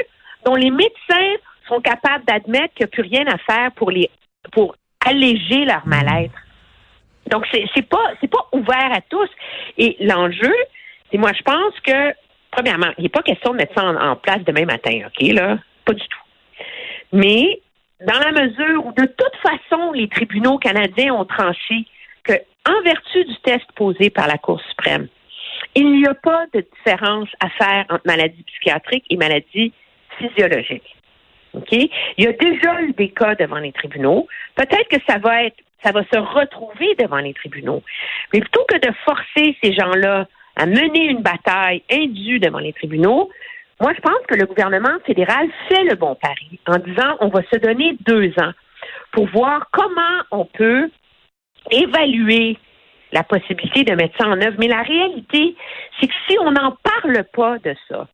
dont 0.44 0.54
les 0.54 0.70
médecins 0.70 1.36
sont 1.66 1.80
capables 1.80 2.24
d'admettre 2.26 2.74
qu'il 2.74 2.84
n'y 2.84 2.88
a 2.88 2.88
plus 2.88 3.02
rien 3.02 3.26
à 3.26 3.38
faire 3.38 3.72
pour 3.72 3.90
les 3.90 4.10
pour 4.52 4.74
alléger 5.06 5.64
leur 5.64 5.86
mal-être. 5.86 6.34
Donc, 7.30 7.46
c'est 7.52 7.88
pas 7.88 8.12
c'est 8.20 8.30
pas 8.30 8.46
ouvert 8.52 8.92
à 8.92 9.00
tous. 9.08 9.28
Et 9.78 9.96
l'enjeu, 10.00 10.54
c'est 11.10 11.18
moi, 11.18 11.32
je 11.32 11.42
pense 11.42 11.78
que, 11.80 12.12
premièrement, 12.50 12.90
il 12.98 13.04
n'est 13.04 13.08
pas 13.08 13.22
question 13.22 13.52
de 13.52 13.56
mettre 13.56 13.74
ça 13.74 13.86
en, 13.86 14.16
place 14.16 14.42
demain 14.44 14.66
matin, 14.66 15.06
OK, 15.06 15.28
là? 15.28 15.58
Pas 15.84 15.94
du 15.94 16.02
tout. 16.02 16.18
Mais 17.12 17.60
dans 18.00 18.18
la 18.18 18.32
mesure 18.32 18.86
où 18.86 18.92
de 18.92 19.06
toute 19.06 19.36
façon 19.42 19.92
les 19.92 20.08
tribunaux 20.08 20.58
canadiens 20.58 21.14
ont 21.14 21.24
tranché 21.24 21.86
en 22.68 22.82
vertu 22.82 23.24
du 23.24 23.36
test 23.42 23.66
posé 23.74 24.10
par 24.10 24.26
la 24.26 24.38
Cour 24.38 24.60
suprême, 24.68 25.08
il 25.74 25.92
n'y 25.92 26.06
a 26.06 26.14
pas 26.14 26.46
de 26.52 26.64
différence 26.76 27.28
à 27.40 27.48
faire 27.50 27.84
entre 27.88 28.06
maladie 28.06 28.42
psychiatrique 28.42 29.04
et 29.10 29.16
maladie 29.16 29.72
physiologique. 30.18 30.96
OK? 31.54 31.72
Il 31.72 31.90
y 32.18 32.26
a 32.26 32.32
déjà 32.32 32.82
eu 32.82 32.92
des 32.92 33.10
cas 33.10 33.34
devant 33.34 33.58
les 33.58 33.72
tribunaux. 33.72 34.26
Peut-être 34.54 34.88
que 34.88 35.02
ça 35.08 35.18
va 35.18 35.44
être, 35.44 35.56
ça 35.82 35.92
va 35.92 36.02
se 36.04 36.18
retrouver 36.18 36.94
devant 36.98 37.18
les 37.18 37.34
tribunaux. 37.34 37.82
Mais 38.32 38.40
plutôt 38.40 38.64
que 38.68 38.78
de 38.78 38.92
forcer 39.04 39.56
ces 39.62 39.72
gens-là 39.72 40.26
à 40.56 40.66
mener 40.66 41.06
une 41.06 41.22
bataille 41.22 41.82
indue 41.90 42.38
devant 42.38 42.58
les 42.58 42.72
tribunaux, 42.72 43.30
moi, 43.80 43.92
je 43.96 44.00
pense 44.00 44.20
que 44.28 44.34
le 44.34 44.44
gouvernement 44.46 44.98
fédéral 45.06 45.48
fait 45.68 45.84
le 45.84 45.94
bon 45.94 46.14
pari 46.14 46.60
en 46.66 46.76
disant 46.78 47.16
on 47.20 47.28
va 47.28 47.40
se 47.50 47.58
donner 47.58 47.96
deux 48.06 48.30
ans 48.38 48.52
pour 49.12 49.26
voir 49.28 49.68
comment 49.72 50.20
on 50.30 50.44
peut 50.44 50.90
évaluer 51.70 52.58
la 53.12 53.22
possibilité 53.24 53.84
de 53.84 53.94
mettre 53.94 54.16
ça 54.18 54.28
en 54.28 54.40
œuvre. 54.40 54.56
Mais 54.58 54.68
la 54.68 54.82
réalité, 54.82 55.54
c'est 56.00 56.06
que 56.06 56.12
si 56.28 56.36
on 56.40 56.50
n'en 56.52 56.76
parle 56.82 57.24
pas 57.34 57.58
de 57.58 57.74
ça, 57.88 58.06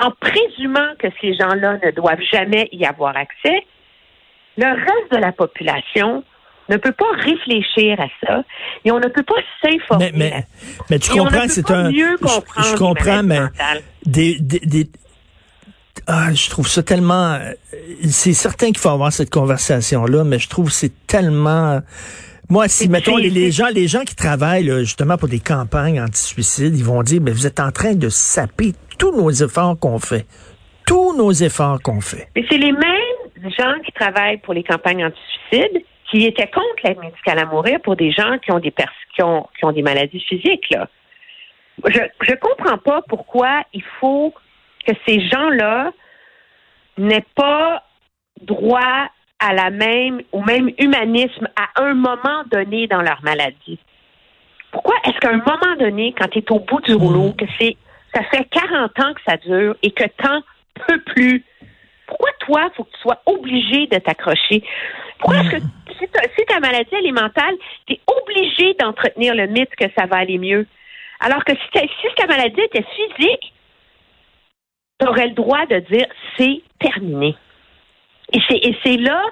en 0.00 0.10
présumant 0.12 0.94
que 0.98 1.08
ces 1.20 1.34
gens-là 1.34 1.78
ne 1.84 1.90
doivent 1.90 2.22
jamais 2.32 2.68
y 2.72 2.84
avoir 2.86 3.16
accès, 3.16 3.62
le 4.56 4.66
reste 4.66 5.12
de 5.12 5.18
la 5.18 5.32
population 5.32 6.24
ne 6.68 6.76
peut 6.76 6.92
pas 6.92 7.10
réfléchir 7.18 7.98
à 8.00 8.08
ça 8.26 8.42
et 8.84 8.90
on 8.90 8.98
ne 8.98 9.08
peut 9.08 9.22
pas 9.22 9.40
s'informer. 9.62 10.10
Mais, 10.12 10.18
mais, 10.18 10.30
là-dessus. 10.30 10.82
mais 10.90 10.98
tu 10.98 11.12
Et 11.12 11.18
comprends, 11.18 11.48
c'est 11.48 11.70
un. 11.70 11.90
mieux 11.90 12.16
je- 12.20 12.62
je, 12.70 12.76
comprends, 12.76 13.22
mais 13.22 13.40
des, 14.04 14.36
des, 14.40 14.60
des- 14.60 14.90
ah, 16.06 16.32
je 16.32 16.48
trouve 16.50 16.68
ça 16.68 16.82
tellement. 16.82 17.34
euh, 17.34 17.52
C'est 18.02 18.32
certain 18.34 18.66
qu'il 18.66 18.78
faut 18.78 18.90
avoir 18.90 19.12
cette 19.12 19.30
conversation-là, 19.30 20.24
mais 20.24 20.38
je 20.38 20.48
trouve 20.48 20.66
que 20.66 20.72
c'est 20.74 21.06
tellement. 21.06 21.80
Moi, 22.50 22.66
si, 22.68 22.88
mettons, 22.88 23.16
les, 23.16 23.50
gens, 23.50 23.68
les 23.68 23.88
gens 23.88 24.04
qui 24.04 24.16
travaillent 24.16 24.64
là, 24.64 24.80
justement 24.80 25.18
pour 25.18 25.28
des 25.28 25.38
campagnes 25.40 26.00
anti-suicide, 26.00 26.74
ils 26.76 26.84
vont 26.84 27.02
dire, 27.02 27.20
mais 27.22 27.30
vous 27.30 27.46
êtes 27.46 27.60
en 27.60 27.70
train 27.70 27.94
de 27.94 28.08
saper 28.08 28.72
tous 28.98 29.14
nos 29.14 29.30
efforts 29.30 29.78
qu'on 29.78 29.98
fait. 29.98 30.26
Tous 30.86 31.14
nos 31.14 31.30
efforts 31.30 31.78
qu'on 31.82 32.00
fait. 32.00 32.28
Mais 32.34 32.44
c'est 32.50 32.56
les 32.56 32.72
mêmes 32.72 33.50
gens 33.58 33.74
qui 33.84 33.92
travaillent 33.92 34.38
pour 34.38 34.54
les 34.54 34.64
campagnes 34.64 35.04
anti-suicide 35.04 35.84
qui 36.10 36.24
étaient 36.24 36.48
contre 36.50 36.64
l'aide 36.84 36.98
médicale 36.98 37.38
à 37.38 37.44
mourir 37.44 37.80
pour 37.82 37.96
des 37.96 38.10
gens 38.12 38.38
qui 38.38 38.50
ont 38.50 38.60
des 38.60 38.70
pers- 38.70 38.90
qui 39.14 39.22
ont, 39.22 39.46
qui 39.58 39.66
ont 39.66 39.72
des 39.72 39.82
maladies 39.82 40.24
physiques. 40.26 40.70
Là. 40.70 40.88
Je 41.84 42.00
je 42.22 42.34
comprends 42.34 42.78
pas 42.78 43.02
pourquoi 43.08 43.62
il 43.74 43.84
faut 44.00 44.32
que 44.86 44.92
ces 45.06 45.20
gens-là 45.28 45.92
n'aient 46.96 47.26
pas 47.34 47.84
droit 48.40 49.08
à 49.40 49.54
la 49.54 49.70
même 49.70 50.22
au 50.32 50.42
même 50.42 50.70
humanisme 50.78 51.48
à 51.56 51.82
un 51.82 51.94
moment 51.94 52.42
donné 52.50 52.86
dans 52.86 53.02
leur 53.02 53.22
maladie. 53.22 53.78
Pourquoi 54.72 54.96
est-ce 55.04 55.18
qu'à 55.18 55.30
un 55.30 55.38
moment 55.38 55.76
donné, 55.78 56.14
quand 56.18 56.28
tu 56.28 56.40
es 56.40 56.52
au 56.52 56.58
bout 56.60 56.80
du 56.82 56.94
rouleau, 56.94 57.32
que 57.32 57.44
c'est 57.58 57.76
ça 58.14 58.22
fait 58.24 58.44
40 58.50 58.98
ans 59.00 59.14
que 59.14 59.20
ça 59.26 59.36
dure 59.36 59.76
et 59.82 59.90
que 59.90 60.04
tant 60.22 60.40
peut 60.86 61.00
plus, 61.00 61.44
pourquoi 62.06 62.30
toi, 62.40 62.70
faut 62.76 62.84
que 62.84 62.90
tu 62.92 63.00
sois 63.00 63.20
obligé 63.26 63.86
de 63.86 63.98
t'accrocher? 63.98 64.62
Pourquoi 65.18 65.40
est-ce 65.40 65.50
que 65.56 65.62
si, 65.98 66.08
ta- 66.08 66.28
si 66.36 66.44
ta 66.46 66.58
maladie 66.60 66.88
elle 66.92 67.06
est 67.06 67.12
mentale, 67.12 67.54
tu 67.86 67.94
es 67.94 68.00
obligé 68.06 68.74
d'entretenir 68.74 69.34
le 69.34 69.46
mythe 69.46 69.74
que 69.76 69.86
ça 69.96 70.06
va 70.06 70.16
aller 70.16 70.38
mieux? 70.38 70.66
Alors 71.20 71.44
que 71.44 71.52
si 71.54 71.78
si 71.78 72.14
ta 72.16 72.26
maladie 72.26 72.60
était 72.60 72.84
physique, 72.94 73.52
tu 75.00 75.06
aurais 75.06 75.26
le 75.28 75.34
droit 75.34 75.66
de 75.66 75.80
dire 75.80 76.06
c'est 76.36 76.62
terminé. 76.78 77.36
Et 78.32 78.74
c'est, 78.82 78.96
là 78.96 79.22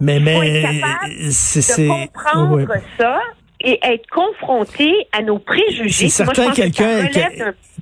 Mais, 0.00 0.18
faut 0.18 0.24
mais, 0.24 0.60
être 0.60 0.80
capable 0.80 1.12
c'est, 1.30 1.58
de 1.58 1.64
c'est, 1.64 1.86
comprendre 1.88 2.56
ouais. 2.56 2.82
ça 2.98 3.20
et 3.60 3.78
être 3.82 4.06
confronté 4.10 4.92
à 5.12 5.22
nos 5.22 5.38
préjugés. 5.38 6.08
C'est 6.08 6.24
certain 6.24 6.52
quelqu'un 6.52 7.08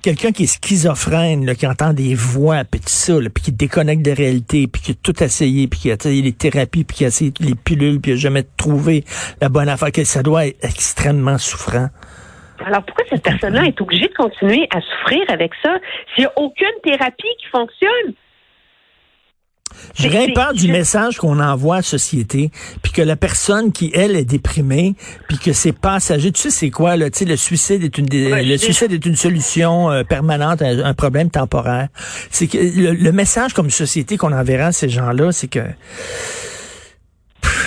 quelqu'un 0.03 0.33
qui 0.33 0.45
est 0.45 0.47
schizophrène, 0.47 1.47
là, 1.47 1.55
qui 1.55 1.67
entend 1.67 1.93
des 1.93 2.15
voix, 2.15 2.65
puis 2.65 2.81
tout 2.81 2.89
ça, 2.89 3.15
puis 3.33 3.45
qui 3.45 3.53
déconnecte 3.53 4.03
de 4.03 4.11
réalité, 4.11 4.67
puis 4.67 4.83
qui 4.83 4.91
a 4.93 4.95
tout 5.01 5.23
essayé, 5.23 5.69
puis 5.69 5.81
qui 5.81 5.91
a 5.91 5.95
essayé 5.95 6.23
les 6.23 6.33
thérapies, 6.33 6.85
puis 6.85 6.97
qui 6.97 7.05
a 7.05 7.09
essayé 7.09 7.33
les 7.41 7.55
pilules, 7.55 8.01
puis 8.01 8.13
qui 8.13 8.17
a 8.19 8.21
jamais 8.21 8.43
trouvé 8.57 9.05
la 9.41 9.49
bonne 9.49 9.69
affaire, 9.69 9.93
que 9.93 10.05
ça 10.05 10.23
doit 10.23 10.47
être 10.47 10.65
extrêmement 10.65 11.39
souffrant. 11.39 11.89
Alors 12.65 12.83
pourquoi 12.85 13.05
cette 13.11 13.23
personne-là 13.23 13.65
est 13.65 13.81
obligée 13.81 14.09
de 14.09 14.15
continuer 14.15 14.69
à 14.75 14.81
souffrir 14.81 15.23
avec 15.29 15.53
ça? 15.63 15.75
S'il 16.15 16.25
n'y 16.25 16.27
a 16.27 16.33
aucune 16.37 16.67
thérapie 16.85 17.35
qui 17.41 17.47
fonctionne? 17.51 18.15
J'ai 19.95 20.33
peur 20.33 20.55
du 20.55 20.71
message 20.71 21.19
qu'on 21.19 21.41
envoie 21.41 21.77
à 21.77 21.79
la 21.79 21.83
société, 21.83 22.51
puis 22.83 22.93
que 22.93 23.03
la 23.03 23.17
personne 23.17 23.73
qui, 23.73 23.91
elle, 23.95 24.17
est 24.17 24.25
déprimée, 24.25 24.95
puis 25.29 25.39
que 25.39 25.53
c'est 25.53 25.73
passager. 25.73 26.33
Tu 26.33 26.41
sais, 26.41 26.51
c'est 26.51 26.71
quoi, 26.71 26.97
là? 26.97 27.11
Tu 27.11 27.21
sais, 27.21 27.25
le 27.25 27.37
suicide 27.37 27.83
est 27.83 27.99
une, 27.99 28.07
le 28.11 28.57
suicide 28.57 28.93
est 28.93 29.05
une 29.05 29.17
solution 29.17 29.91
euh, 29.91 30.05
permanente 30.05 30.63
à 30.63 30.69
un 30.69 30.95
problème 30.95 31.31
temporaire. 31.31 31.89
C'est 32.31 32.47
que 32.47 32.59
le, 32.59 33.13
message 33.13 33.53
comme 33.53 33.71
société 33.71 34.17
qu'on 34.17 34.33
enverra 34.33 34.67
à 34.67 34.73
ces 34.73 34.89
gens-là, 34.89 35.33
c'est 35.33 35.49
que 35.49 35.61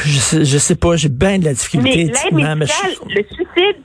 je 0.06 0.20
sais, 0.20 0.46
je 0.46 0.58
sais 0.58 0.76
pas, 0.76 0.96
j'ai 0.96 1.10
bien 1.10 1.40
de 1.40 1.46
la 1.46 1.54
difficulté. 1.54 2.12
Mais 2.32 2.42
l'aide 2.42 2.58
médicale, 2.58 2.92
le 3.08 3.24
suicide, 3.24 3.78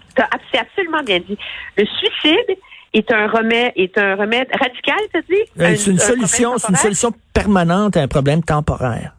c'est 0.52 0.58
absolument 0.58 1.02
bien 1.02 1.18
dit. 1.20 1.38
Le 1.76 1.84
suicide, 1.86 2.56
est 2.92 3.12
un 3.12 3.28
remède, 3.28 3.73
est 3.76 3.97
un 3.99 4.16
remède 4.16 4.49
radical, 4.52 4.99
tu 5.14 5.23
dis? 5.28 5.62
Euh, 5.62 5.75
c'est 5.76 5.90
une 5.90 5.99
solution, 5.99 6.59
c'est 6.59 6.70
une 6.70 6.76
solution 6.76 7.12
permanente 7.32 7.97
à 7.97 8.02
un 8.02 8.09
problème 8.09 8.42
temporaire. 8.42 9.12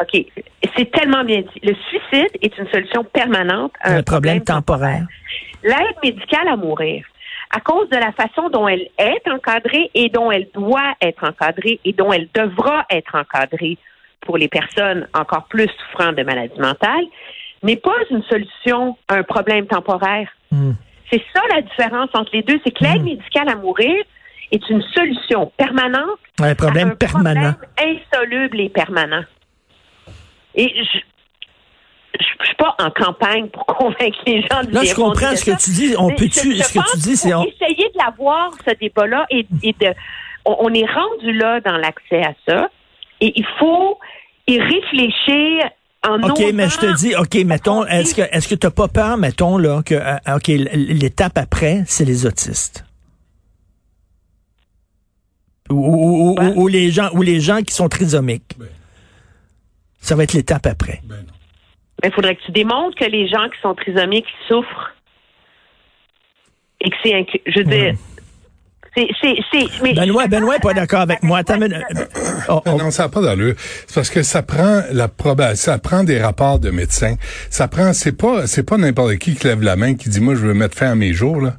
OK. 0.00 0.24
C'est 0.76 0.90
tellement 0.92 1.24
bien 1.24 1.40
dit. 1.40 1.60
Le 1.62 1.74
suicide 1.88 2.30
est 2.40 2.56
une 2.56 2.68
solution 2.68 3.04
permanente 3.04 3.72
à 3.80 3.94
un, 3.94 4.02
problème, 4.02 4.42
temporaire. 4.42 5.06
L'aide 5.64 5.96
médicale 6.02 6.46
à 6.48 6.56
mourir, 6.56 7.04
à 7.50 7.60
cause 7.60 7.88
de 7.88 7.96
la 7.96 8.12
façon 8.12 8.48
dont 8.50 8.68
elle 8.68 8.88
est 8.98 9.28
encadrée 9.28 9.90
et 9.94 10.08
dont 10.08 10.30
elle 10.30 10.48
doit 10.54 10.94
être 11.00 11.24
encadrée 11.24 11.80
et 11.84 11.92
dont 11.92 12.12
elle 12.12 12.28
devra 12.32 12.86
être 12.90 13.14
encadrée 13.16 13.76
pour 14.20 14.36
les 14.36 14.48
personnes 14.48 15.08
encore 15.14 15.46
plus 15.48 15.68
souffrant 15.68 16.12
de 16.12 16.22
maladies 16.22 16.60
mentales, 16.60 17.06
n'est 17.62 17.76
pas 17.76 17.96
une 18.10 18.22
solution 18.24 18.96
à 19.08 19.16
un 19.16 19.22
problème 19.22 19.66
temporaire. 19.66 20.28
Hmm. 20.52 20.72
C'est 21.10 21.22
ça 21.34 21.40
la 21.54 21.62
différence 21.62 22.10
entre 22.14 22.30
les 22.32 22.42
deux, 22.42 22.60
c'est 22.64 22.72
que 22.72 22.84
l'aide 22.84 23.02
hmm. 23.02 23.04
médicale 23.04 23.48
à 23.48 23.56
mourir 23.56 24.04
est 24.50 24.68
une 24.70 24.82
solution 24.94 25.52
permanente 25.56 26.18
un 26.40 26.54
problème 26.54 26.96
permanent. 26.96 27.54
insoluble 27.78 28.60
et 28.60 28.68
permanent. 28.68 29.24
Et 30.54 30.68
je, 30.68 30.98
je, 32.18 32.44
suis 32.46 32.54
pas 32.56 32.74
en 32.78 32.90
campagne 32.90 33.48
pour 33.48 33.66
convaincre 33.66 34.18
les 34.26 34.42
gens 34.42 34.62
de 34.62 34.72
Là, 34.72 34.84
je 34.84 34.94
comprends 34.94 35.34
ce 35.36 35.44
que 35.44 35.62
tu 35.62 35.70
dis. 35.70 35.94
On 35.98 36.08
peut-tu, 36.08 36.56
ce 36.56 36.72
que 36.72 36.92
tu 36.92 36.98
dis, 36.98 37.16
c'est 37.16 37.28
essayer 37.30 37.88
de 37.88 37.98
l'avoir 37.98 38.50
ce 38.66 38.74
débat-là 38.74 39.26
et, 39.30 39.44
de, 39.44 39.94
on, 40.44 40.72
est 40.72 40.86
rendu 40.90 41.32
là 41.32 41.60
dans 41.60 41.76
l'accès 41.76 42.22
à 42.22 42.32
ça 42.46 42.70
et 43.20 43.32
il 43.36 43.46
faut 43.58 43.98
y 44.46 44.58
réfléchir 44.58 45.70
OK, 46.06 46.52
mais 46.54 46.68
je 46.68 46.78
te 46.78 46.96
dis, 46.96 47.14
OK, 47.16 47.34
mettons, 47.44 47.84
est-ce 47.86 48.14
que 48.14 48.22
est-ce 48.22 48.48
que 48.48 48.54
tu 48.54 48.66
n'as 48.66 48.70
pas 48.70 48.88
peur, 48.88 49.16
mettons, 49.16 49.58
là, 49.58 49.82
que 49.82 49.94
euh, 49.94 50.36
OK, 50.36 50.48
l'étape 50.48 51.36
après, 51.36 51.82
c'est 51.86 52.04
les 52.04 52.24
autistes? 52.24 52.84
Ou, 55.70 56.34
ou, 56.56 56.66
les 56.66 56.90
gens 56.90 57.10
ou 57.12 57.20
les 57.20 57.40
gens 57.40 57.60
qui 57.60 57.74
sont 57.74 57.90
trisomiques? 57.90 58.54
Ben. 58.58 58.68
Ça 60.00 60.16
va 60.16 60.22
être 60.22 60.32
l'étape 60.32 60.66
après. 60.66 61.00
Ben 61.04 61.26
il 62.04 62.12
faudrait 62.12 62.36
que 62.36 62.42
tu 62.44 62.52
démontres 62.52 62.96
que 62.96 63.04
les 63.04 63.28
gens 63.28 63.48
qui 63.48 63.60
sont 63.60 63.74
trisomiques 63.74 64.28
souffrent 64.46 64.94
et 66.80 66.90
que 66.90 66.96
c'est 67.02 67.26
je 67.46 67.58
veux 67.58 67.64
dire 67.64 67.94
Benoît, 68.96 70.26
Benoît 70.26 70.54
n'est 70.54 70.60
pas 70.60 70.74
d'accord 70.74 71.00
avec 71.00 71.22
moi. 71.22 71.42
Oh, 72.48 72.62
oh. 72.66 72.78
Non, 72.78 72.90
ça 72.90 73.04
n'a 73.04 73.08
pas 73.08 73.20
d'allure. 73.20 73.54
C'est 73.86 73.94
parce 73.94 74.10
que 74.10 74.22
ça 74.22 74.42
prend 74.42 74.82
la 74.92 75.08
ça 75.54 75.78
prend 75.78 76.04
des 76.04 76.20
rapports 76.20 76.58
de 76.58 76.70
médecins. 76.70 77.16
Ça 77.50 77.68
prend, 77.68 77.92
c'est 77.92 78.12
pas, 78.12 78.46
c'est 78.46 78.62
pas 78.62 78.76
n'importe 78.76 79.16
qui 79.16 79.34
qui 79.34 79.46
lève 79.46 79.62
la 79.62 79.76
main 79.76 79.94
qui 79.94 80.08
dit 80.08 80.20
moi 80.20 80.34
je 80.34 80.40
veux 80.40 80.54
mettre 80.54 80.76
fin 80.76 80.90
à 80.90 80.94
mes 80.94 81.12
jours 81.12 81.40
là. 81.40 81.56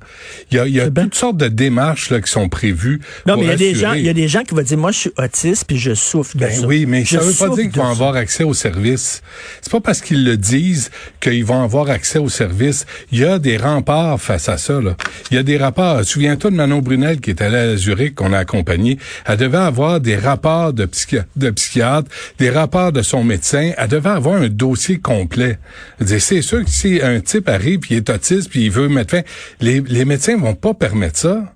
Il 0.52 0.58
y 0.58 0.60
a, 0.60 0.68
il 0.68 0.74
y 0.74 0.82
a 0.82 0.90
toutes 0.90 1.16
sortes 1.16 1.38
de 1.38 1.48
démarches 1.48 2.10
là 2.10 2.22
qui 2.22 2.32
sont 2.32 2.50
prévues. 2.50 3.02
Non, 3.26 3.38
mais 3.38 3.44
il 3.44 3.50
y 3.50 3.52
a 3.52 3.56
des 3.56 3.76
gens, 3.76 3.94
il 3.94 4.06
y 4.06 4.10
a 4.10 4.14
des 4.14 4.28
gens 4.28 4.44
qui 4.44 4.56
vont 4.56 4.62
dire 4.62 4.78
moi 4.78 4.92
je 4.92 5.00
suis 5.00 5.12
autiste 5.18 5.66
puis 5.68 5.78
je 5.78 5.94
souffre 5.94 6.36
de 6.36 6.42
ben 6.42 6.52
ça. 6.52 6.68
Oui, 6.68 6.86
mais 6.86 7.06
ça 7.06 7.20
veut 7.20 7.34
pas 7.34 7.50
dire 7.56 7.70
qu'ils 7.70 7.82
vont 7.82 7.90
avoir 7.90 8.16
accès 8.16 8.44
aux 8.44 8.54
services. 8.54 9.22
C'est 9.62 9.72
pas 9.72 9.82
parce 9.82 10.02
qu'ils 10.02 10.24
le 10.24 10.38
disent 10.38 10.92
qu'ils 11.20 11.46
vont 11.46 11.64
avoir 11.64 11.90
accès 11.90 12.20
aux 12.20 12.30
services. 12.30 12.86
Il 13.12 13.20
y 13.20 13.26
a 13.26 13.40
des 13.40 13.58
remparts 13.58 14.20
face 14.20 14.50
à 14.50 14.58
ça 14.58 14.82
là. 14.82 14.96
Il 15.32 15.36
y 15.36 15.38
a 15.38 15.44
des 15.44 15.58
rapports. 15.58 16.04
Souviens-toi 16.04 16.52
de 16.52 16.56
Manon 16.56 16.80
Brunel 16.80 17.20
qui 17.20 17.29
est 17.30 17.42
allée 17.42 17.58
à 17.58 17.76
Zurich 17.78 18.16
qu'on 18.16 18.34
a 18.34 18.38
accompagné. 18.40 18.98
Elle 19.26 19.38
devait 19.38 19.58
avoir 19.58 20.00
des 20.00 20.16
rapports 20.16 20.74
de, 20.74 20.88
de 21.36 21.50
psychiatre, 21.52 22.10
des 22.38 22.50
rapports 22.50 22.92
de 22.92 23.02
son 23.02 23.24
médecin. 23.24 23.72
Elle 23.78 23.88
devait 23.88 24.10
avoir 24.10 24.42
un 24.42 24.50
dossier 24.50 25.00
complet. 25.00 25.60
C'est 26.06 26.42
sûr 26.42 26.64
que 26.64 26.70
si 26.70 27.00
un 27.02 27.20
type 27.20 27.50
arrive 27.50 27.80
puis 27.80 27.96
il 27.96 27.98
est 27.98 28.10
autiste 28.10 28.50
puis 28.50 28.66
il 28.66 28.72
veut 28.72 28.90
mettre 28.90 29.12
fin, 29.12 29.22
les, 29.62 29.82
les 29.82 30.06
médecins 30.06 30.38
vont 30.38 30.56
pas 30.56 30.74
permettre 30.74 31.18
ça. 31.18 31.54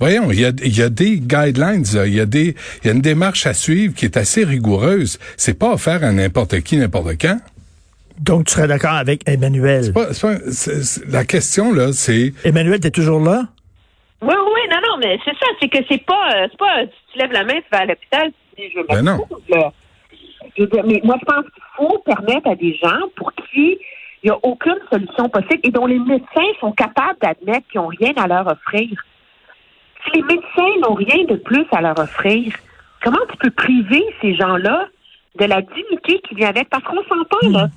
Voyons, 0.00 0.30
il 0.30 0.38
y 0.38 0.44
a, 0.44 0.52
y 0.62 0.82
a 0.82 0.90
des 0.90 1.18
guidelines, 1.18 1.84
il 2.06 2.14
y 2.14 2.20
a 2.20 2.26
des, 2.26 2.54
y 2.84 2.88
a 2.88 2.92
une 2.92 3.00
démarche 3.00 3.46
à 3.46 3.52
suivre 3.52 3.94
qui 3.94 4.04
est 4.04 4.16
assez 4.16 4.44
rigoureuse. 4.44 5.18
C'est 5.36 5.54
pas 5.54 5.72
offert 5.72 6.04
à 6.04 6.12
n'importe 6.12 6.60
qui, 6.60 6.76
n'importe 6.76 7.20
quand. 7.20 7.38
Donc, 8.20 8.46
tu 8.46 8.54
serais 8.54 8.68
d'accord 8.68 8.94
avec 8.94 9.22
Emmanuel? 9.28 9.92
Pas, 9.92 10.08
la 11.08 11.24
question, 11.24 11.72
là, 11.72 11.92
c'est... 11.92 12.32
Emmanuel, 12.44 12.80
t'es 12.80 12.90
toujours 12.90 13.20
là? 13.20 13.48
Oui, 14.20 14.34
oui, 14.34 14.60
non, 14.70 14.78
non, 14.88 14.96
mais 14.98 15.18
c'est 15.24 15.36
ça, 15.38 15.46
c'est 15.60 15.68
que 15.68 15.78
c'est 15.88 16.04
pas, 16.04 16.30
euh, 16.34 16.48
c'est 16.50 16.58
pas, 16.58 16.86
tu 17.12 17.18
lèves 17.18 17.32
la 17.32 17.44
main, 17.44 17.54
tu 17.54 17.68
vas 17.70 17.78
à 17.78 17.86
l'hôpital, 17.86 18.32
tu 18.56 18.62
dis, 18.62 18.70
je 18.70 18.78
veux 18.78 18.86
ben 18.88 19.02
non. 19.02 19.18
mais 20.84 21.00
moi, 21.04 21.16
je 21.20 21.24
pense 21.24 21.44
qu'il 21.44 21.62
faut 21.76 21.98
permettre 22.00 22.50
à 22.50 22.56
des 22.56 22.74
gens 22.74 23.08
pour 23.14 23.32
qui 23.32 23.78
il 24.22 24.30
n'y 24.30 24.30
a 24.30 24.38
aucune 24.42 24.78
solution 24.90 25.28
possible 25.28 25.60
et 25.62 25.70
dont 25.70 25.86
les 25.86 25.98
médecins 25.98 26.50
sont 26.60 26.72
capables 26.72 27.18
d'admettre 27.20 27.68
qu'ils 27.68 27.80
n'ont 27.80 27.86
rien 27.86 28.12
à 28.16 28.26
leur 28.26 28.46
offrir. 28.48 28.88
Si 30.04 30.10
les 30.12 30.22
médecins 30.22 30.80
n'ont 30.82 30.94
rien 30.94 31.24
de 31.24 31.36
plus 31.36 31.66
à 31.70 31.80
leur 31.80 31.98
offrir, 31.98 32.52
comment 33.02 33.24
tu 33.30 33.36
peux 33.36 33.50
priver 33.50 34.04
ces 34.20 34.34
gens-là 34.34 34.88
de 35.38 35.44
la 35.44 35.62
dignité 35.62 36.20
qui 36.28 36.34
vient 36.34 36.48
avec? 36.48 36.68
Parce 36.68 36.82
qu'on 36.82 37.02
s'entend, 37.04 37.48
là, 37.50 37.68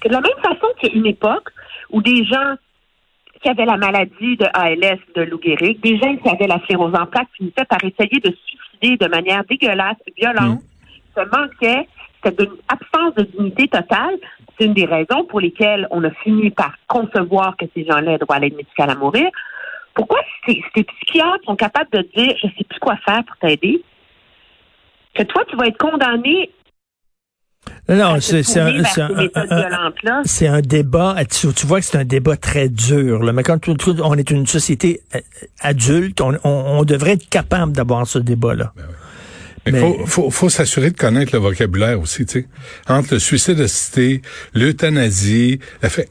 que 0.00 0.08
de 0.08 0.12
la 0.12 0.20
même 0.20 0.38
façon 0.42 0.66
qu'il 0.78 0.90
y 0.90 0.92
a 0.92 0.96
une 0.96 1.06
époque 1.06 1.48
où 1.90 2.02
des 2.02 2.24
gens 2.24 2.56
qui 3.40 3.48
avaient 3.48 3.64
la 3.64 3.76
maladie 3.76 4.36
de 4.36 4.46
ALS 4.52 4.98
de 5.14 5.22
Lou 5.22 5.38
Gehrig, 5.42 5.80
des 5.80 5.98
gens 5.98 6.16
qui 6.16 6.28
avaient 6.28 6.46
la 6.46 6.58
sclérose 6.60 6.94
en 6.94 7.06
plaques 7.06 7.28
finissaient 7.36 7.64
par 7.64 7.78
essayer 7.84 8.20
de 8.20 8.34
suicider 8.46 8.96
de 8.96 9.08
manière 9.08 9.44
dégueulasse, 9.44 9.96
violente, 10.16 10.60
mm. 10.60 11.20
se 11.20 11.36
manquait, 11.36 11.88
c'était 12.22 12.44
une 12.44 12.56
absence 12.68 13.14
de 13.14 13.22
dignité 13.22 13.68
totale. 13.68 14.16
C'est 14.58 14.66
une 14.66 14.74
des 14.74 14.86
raisons 14.86 15.24
pour 15.24 15.40
lesquelles 15.40 15.86
on 15.90 16.02
a 16.04 16.10
fini 16.10 16.50
par 16.50 16.74
concevoir 16.88 17.56
que 17.56 17.66
ces 17.74 17.84
gens-là 17.84 18.12
aient 18.12 18.18
droit 18.18 18.36
à 18.36 18.38
l'aide 18.40 18.56
médicale 18.56 18.90
à 18.90 18.94
mourir. 18.94 19.28
Pourquoi 19.94 20.20
ces, 20.46 20.62
ces 20.74 20.84
psychiatres 20.84 21.44
sont 21.44 21.56
capables 21.56 21.90
de 21.92 22.02
dire 22.16 22.34
je 22.42 22.48
sais 22.48 22.64
plus 22.68 22.78
quoi 22.80 22.96
faire 22.96 23.22
pour 23.24 23.36
t'aider? 23.36 23.82
Que 25.14 25.22
toi, 25.22 25.44
tu 25.48 25.56
vas 25.56 25.66
être 25.66 25.78
condamné 25.78 26.50
non, 27.88 28.16
c'est 28.20 28.40
un, 28.58 28.82
c'est 30.24 30.46
un, 30.48 30.60
débat. 30.60 31.16
Tu, 31.30 31.66
vois 31.66 31.80
que 31.80 31.86
c'est 31.86 31.98
un 31.98 32.04
débat 32.04 32.36
très 32.36 32.68
dur. 32.68 33.22
Là. 33.22 33.32
Mais 33.32 33.44
quand 33.44 33.68
on 33.68 34.14
est 34.14 34.30
une 34.30 34.46
société 34.46 35.02
euh, 35.14 35.20
adulte, 35.60 36.20
on, 36.20 36.84
devrait 36.84 37.12
être 37.12 37.28
capable 37.28 37.72
d'avoir 37.72 38.06
ce 38.06 38.18
débat-là. 38.18 38.72
Ben 39.64 39.72
mais 39.72 39.96
il 40.00 40.06
faut, 40.06 40.30
faut, 40.30 40.48
s'assurer 40.48 40.92
de 40.92 40.96
connaître 40.96 41.32
le 41.32 41.40
vocabulaire 41.40 42.00
aussi, 42.00 42.24
tu 42.24 42.40
sais. 42.40 42.46
Entre 42.88 43.14
le 43.14 43.18
suicide 43.18 43.60
assisté, 43.60 44.22
l'euthanasie, 44.54 45.58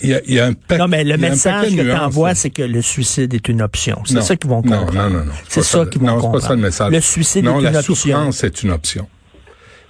il 0.02 0.10
y 0.10 0.14
a, 0.14 0.22
y 0.28 0.40
a, 0.40 0.48
un 0.48 0.54
paquet 0.54 0.78
Non, 0.78 0.90
mais 0.90 1.06
le 1.06 1.16
message 1.16 1.74
que 1.74 1.82
tu 1.82 1.92
envoies, 1.94 2.36
c'est 2.36 2.50
que 2.50 2.64
le 2.64 2.82
suicide 2.82 3.34
est 3.34 3.48
une 3.48 3.62
option. 3.62 4.02
C'est 4.06 4.22
ça 4.22 4.36
qu'ils 4.36 4.50
vont 4.50 4.62
comprendre. 4.62 4.94
Non, 4.94 5.10
non, 5.10 5.24
non. 5.26 5.32
C'est 5.48 5.64
ça 5.64 5.86
qu'ils 5.86 6.02
vont 6.02 6.20
comprendre. 6.20 6.34
Non, 6.34 6.40
c'est 6.40 6.42
pas 6.42 6.48
ça 6.48 6.56
le 6.56 6.62
message. 6.62 6.92
Le 6.92 7.00
suicide 7.00 7.46
est 7.46 7.50
une 7.50 7.56
option. 7.56 7.70
Non, 7.70 7.72
la 7.72 7.82
souffrance 7.82 8.44
est 8.44 8.64
une 8.64 8.72
option 8.72 9.08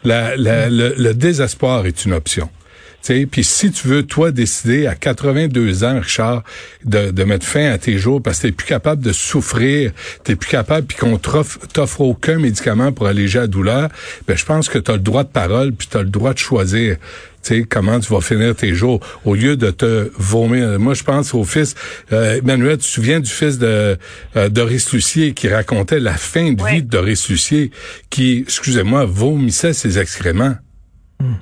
le, 0.06 1.14
désespoir 1.14 1.86
est 1.86 2.06
une 2.06 2.14
option. 2.14 2.50
Puis 3.30 3.44
si 3.44 3.72
tu 3.72 3.88
veux, 3.88 4.04
toi, 4.04 4.32
décider 4.32 4.88
à 4.88 4.96
82 4.96 5.84
ans, 5.84 6.00
Richard, 6.00 6.44
de, 6.84 7.12
de 7.12 7.24
mettre 7.24 7.46
fin 7.46 7.70
à 7.72 7.78
tes 7.78 8.00
jours 8.00 8.20
parce 8.20 8.38
que 8.38 8.48
t'es 8.48 8.52
plus 8.52 8.66
capable 8.66 9.04
de 9.04 9.12
souffrir, 9.12 9.92
t'es 10.24 10.36
plus 10.36 10.50
capable, 10.50 10.88
puis 10.88 10.98
qu'on 10.98 11.18
t'offre 11.18 12.02
aucun 12.02 12.40
médicament 12.40 12.92
pour 12.92 13.06
alléger 13.06 13.38
la 13.40 13.48
douleur, 13.48 13.90
ben 14.28 14.36
je 14.36 14.46
pense 14.46 14.70
que 14.70 14.80
tu 14.80 14.90
as 14.90 14.96
le 14.96 15.02
droit 15.02 15.24
de 15.24 15.30
parole, 15.30 15.72
puis 15.72 15.88
tu 15.88 15.98
as 15.98 16.02
le 16.02 16.10
droit 16.10 16.34
de 16.34 16.40
choisir 16.40 16.98
sais, 17.48 17.64
comment 17.64 18.00
tu 18.00 18.12
vas 18.14 18.22
finir 18.22 18.56
tes 18.56 18.74
jours 18.74 19.00
au 19.24 19.36
lieu 19.36 19.58
de 19.58 19.72
te 19.72 20.12
vomir. 20.18 20.80
Moi, 20.80 20.94
je 20.94 21.04
pense 21.04 21.34
au 21.34 21.44
fils 21.44 21.76
euh, 22.12 22.38
Emmanuel, 22.38 22.78
tu 22.78 22.84
te 22.84 22.90
souviens 22.90 23.20
du 23.20 23.30
fils 23.30 23.58
de 23.58 23.98
euh, 24.36 24.50
Doris 24.50 24.92
Lucier 24.94 25.34
qui 25.34 25.48
racontait 25.48 26.00
la 26.00 26.14
fin 26.14 26.54
de 26.54 26.64
vie 26.64 26.84
de 26.84 26.90
Doris 26.90 27.30
Lucier, 27.30 27.72
qui, 28.10 28.40
excusez-moi, 28.40 29.06
vomissait 29.06 29.74
ses 29.74 30.00
excréments. 30.00 30.56
Hmm. 31.20 31.36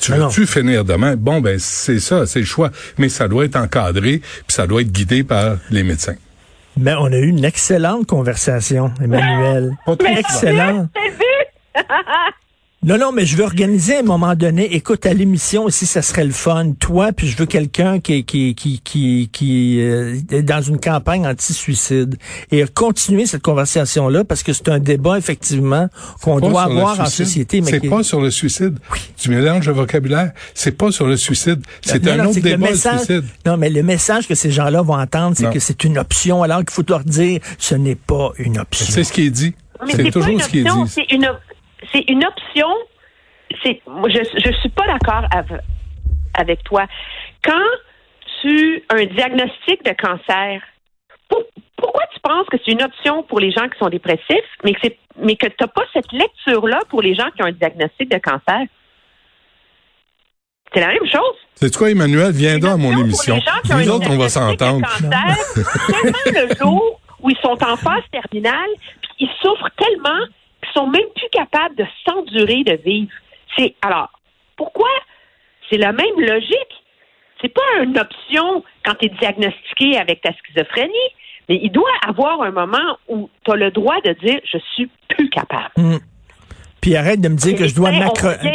Tu 0.00 0.12
Ah 0.12 0.18
veux-tu 0.18 0.46
finir 0.46 0.84
demain? 0.84 1.16
Bon, 1.16 1.40
ben 1.40 1.58
c'est 1.58 2.00
ça, 2.00 2.26
c'est 2.26 2.40
le 2.40 2.44
choix. 2.44 2.70
Mais 2.98 3.08
ça 3.08 3.28
doit 3.28 3.44
être 3.44 3.56
encadré, 3.56 4.18
puis 4.18 4.54
ça 4.54 4.66
doit 4.66 4.82
être 4.82 4.92
guidé 4.92 5.22
par 5.22 5.56
les 5.70 5.82
médecins. 5.82 6.16
Mais 6.76 6.94
on 6.94 7.06
a 7.06 7.16
eu 7.16 7.28
une 7.28 7.44
excellente 7.44 8.06
conversation, 8.06 8.92
Emmanuel. 9.00 9.76
Pas 9.86 9.96
Non, 12.86 12.98
non, 12.98 13.12
mais 13.12 13.24
je 13.24 13.34
veux 13.38 13.44
organiser 13.44 13.96
à 13.96 14.00
un 14.00 14.02
moment 14.02 14.34
donné, 14.34 14.74
écoute, 14.74 15.06
à 15.06 15.14
l'émission 15.14 15.64
aussi, 15.64 15.86
ça 15.86 16.02
serait 16.02 16.24
le 16.24 16.32
fun. 16.32 16.72
Toi, 16.78 17.12
puis 17.12 17.26
je 17.28 17.36
veux 17.38 17.46
quelqu'un 17.46 17.98
qui, 17.98 18.24
qui, 18.24 18.54
qui, 18.54 18.80
qui, 18.84 19.30
qui 19.32 19.80
euh, 19.80 20.16
est 20.30 20.42
dans 20.42 20.60
une 20.60 20.78
campagne 20.78 21.26
anti-suicide. 21.26 22.16
Et 22.50 22.62
continuer 22.74 23.24
cette 23.24 23.40
conversation-là, 23.40 24.24
parce 24.24 24.42
que 24.42 24.52
c'est 24.52 24.68
un 24.68 24.80
débat, 24.80 25.16
effectivement, 25.16 25.88
qu'on 26.20 26.40
doit 26.40 26.64
avoir 26.64 27.00
en 27.00 27.06
société. 27.06 27.62
mais 27.62 27.70
C'est 27.70 27.80
qui- 27.80 27.88
pas 27.88 28.02
sur 28.02 28.20
le 28.20 28.30
suicide. 28.30 28.78
Tu 29.16 29.30
mélanges 29.30 29.66
le 29.66 29.72
vocabulaire. 29.72 30.32
C'est 30.52 30.76
pas 30.76 30.90
sur 30.92 31.06
le 31.06 31.16
suicide. 31.16 31.62
C'est 31.80 32.06
un 32.06 32.16
non, 32.16 32.24
autre 32.26 32.36
le 32.36 32.42
débat, 32.42 32.66
le 32.66 32.72
message- 32.72 32.98
suicide. 32.98 33.24
Non, 33.46 33.56
mais 33.56 33.70
le 33.70 33.82
message 33.82 34.28
que 34.28 34.34
ces 34.34 34.50
gens-là 34.50 34.82
vont 34.82 34.98
entendre, 35.00 35.34
c'est 35.38 35.50
que 35.50 35.58
c'est 35.58 35.84
une 35.84 35.96
option, 35.96 36.42
alors 36.42 36.58
qu'il 36.58 36.70
faut 36.70 36.84
leur 36.86 37.00
dire, 37.04 37.40
ce 37.58 37.74
n'est 37.76 37.94
pas 37.94 38.32
une 38.36 38.58
option. 38.58 38.84
C'est 38.90 39.04
ce 39.04 39.12
qui 39.12 39.22
est 39.26 39.30
dit. 39.30 39.54
C'est 39.90 40.02
pas 40.04 40.10
toujours 40.10 40.42
ce 40.42 40.48
qui 40.48 40.58
est 40.58 40.64
dit. 40.64 40.68
C'est 40.88 41.06
une, 41.10 41.24
op- 41.26 41.38
c'est 41.92 42.04
une 42.08 42.24
option. 42.24 42.68
C'est, 43.62 43.80
moi, 43.86 44.08
je, 44.08 44.18
je 44.44 44.52
suis 44.60 44.68
pas 44.70 44.86
d'accord 44.86 45.24
av- 45.32 45.60
avec 46.38 46.62
toi. 46.64 46.86
Quand 47.44 47.68
tu 48.40 48.82
as 48.88 48.94
un 48.94 49.04
diagnostic 49.06 49.84
de 49.84 49.92
cancer, 49.92 50.60
pour- 51.28 51.44
pourquoi 51.76 52.02
tu 52.12 52.20
penses 52.20 52.46
que 52.50 52.56
c'est 52.64 52.72
une 52.72 52.82
option 52.82 53.22
pour 53.24 53.40
les 53.40 53.50
gens 53.52 53.68
qui 53.68 53.78
sont 53.78 53.88
dépressifs, 53.88 54.50
mais 54.64 54.72
que 54.72 54.80
c'est, 54.82 54.98
mais 55.16 55.36
que 55.36 55.46
t'as 55.46 55.66
pas 55.66 55.84
cette 55.92 56.10
lecture-là 56.12 56.80
pour 56.88 57.02
les 57.02 57.14
gens 57.14 57.30
qui 57.36 57.42
ont 57.42 57.46
un 57.46 57.52
diagnostic 57.52 58.10
de 58.10 58.18
cancer? 58.18 58.66
C'est 60.72 60.80
la 60.80 60.88
même 60.88 61.06
chose. 61.06 61.36
C'est 61.54 61.74
quoi, 61.76 61.90
Emmanuel? 61.90 62.32
Viens 62.32 62.58
donc 62.58 62.70
à 62.72 62.76
mon 62.76 62.98
émission. 62.98 63.36
gens 63.36 63.52
qui 63.64 63.72
ont 63.72 63.76
Nous 63.78 63.90
un 63.90 63.94
autres, 63.94 64.10
on 64.10 64.16
va 64.18 64.26
diagnostic 64.26 64.58
de 64.58 64.64
s'entendre. 64.64 64.86
cancer, 64.86 66.24
le 66.48 66.54
jour 66.56 67.00
où 67.20 67.30
ils 67.30 67.36
sont 67.38 67.56
en 67.62 67.76
phase 67.76 68.02
terminale, 68.10 68.70
puis 69.00 69.10
ils 69.20 69.30
souffrent 69.40 69.70
tellement 69.76 70.26
sont 70.74 70.86
même 70.86 71.08
plus 71.14 71.28
capables 71.30 71.76
de 71.76 71.84
s'endurer 72.04 72.64
de 72.64 72.78
vivre. 72.84 73.12
C'est 73.56 73.74
alors 73.82 74.10
pourquoi? 74.56 74.88
C'est 75.70 75.78
la 75.78 75.92
même 75.92 76.18
logique. 76.18 76.84
C'est 77.40 77.52
pas 77.52 77.82
une 77.82 77.98
option 77.98 78.64
quand 78.84 78.94
tu 78.94 79.06
es 79.06 79.08
diagnostiqué 79.20 79.98
avec 79.98 80.22
ta 80.22 80.30
schizophrénie, 80.32 80.92
mais 81.48 81.60
il 81.62 81.70
doit 81.70 81.90
avoir 82.06 82.40
un 82.42 82.52
moment 82.52 82.98
où 83.08 83.28
tu 83.44 83.52
as 83.52 83.56
le 83.56 83.70
droit 83.70 84.00
de 84.04 84.12
dire 84.24 84.40
je 84.50 84.58
suis 84.74 84.90
plus 85.08 85.28
capable. 85.30 86.00
Puis 86.80 86.96
arrête 86.96 87.20
de 87.20 87.28
me 87.28 87.36
dire 87.36 87.56
que 87.56 87.66
je 87.66 87.74
dois 87.74 87.92
m'accrocher. 87.92 88.52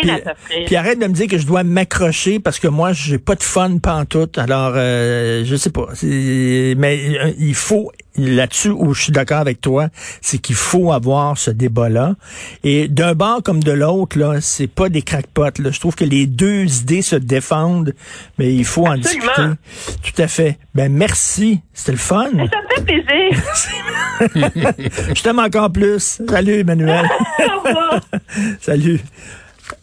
Puis, 0.67 0.75
arrête 0.75 0.99
de 0.99 1.07
me 1.07 1.13
dire 1.13 1.27
que 1.27 1.39
je 1.39 1.47
dois 1.47 1.63
m'accrocher 1.63 2.39
parce 2.39 2.59
que 2.59 2.67
moi 2.67 2.93
j'ai 2.93 3.17
pas 3.17 3.33
de 3.33 3.41
fun 3.41 3.79
pantoute. 3.79 4.37
Alors 4.37 4.73
euh, 4.75 5.43
je 5.43 5.55
sais 5.55 5.71
pas. 5.71 5.87
Mais 6.03 7.17
euh, 7.17 7.31
il 7.39 7.55
faut 7.55 7.91
là-dessus 8.15 8.69
où 8.69 8.93
je 8.93 9.03
suis 9.03 9.11
d'accord 9.11 9.39
avec 9.39 9.61
toi, 9.61 9.87
c'est 10.21 10.37
qu'il 10.39 10.55
faut 10.55 10.91
avoir 10.91 11.37
ce 11.37 11.51
débat-là. 11.51 12.15
Et 12.63 12.87
d'un 12.87 13.13
bord 13.13 13.41
comme 13.43 13.63
de 13.63 13.71
l'autre, 13.71 14.17
là, 14.17 14.41
c'est 14.41 14.67
pas 14.67 14.89
des 14.89 15.01
crackpots. 15.01 15.59
Là. 15.59 15.71
Je 15.71 15.79
trouve 15.79 15.95
que 15.95 16.05
les 16.05 16.25
deux 16.25 16.65
idées 16.81 17.01
se 17.01 17.15
défendent, 17.15 17.93
mais 18.37 18.53
il 18.53 18.65
faut 18.65 18.87
en 18.87 18.97
discuter. 18.97 19.51
Tout 20.03 20.21
à 20.21 20.27
fait. 20.27 20.57
Ben 20.75 20.91
merci, 20.91 21.61
c'était 21.73 21.93
le 21.93 21.97
fun. 21.97 22.29
Ça 22.31 22.37
me 22.37 22.47
fait 22.75 22.83
plaisir. 22.83 23.43
Je 25.15 25.21
t'aime 25.21 25.39
encore 25.39 25.71
plus. 25.71 26.21
Salut 26.27 26.59
Emmanuel. 26.59 27.05
Au 27.39 27.59
revoir. 27.59 28.01
Salut. 28.59 28.99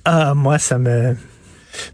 Ah 0.04 0.34
moi 0.34 0.58
ça 0.58 0.78
me 0.78 1.16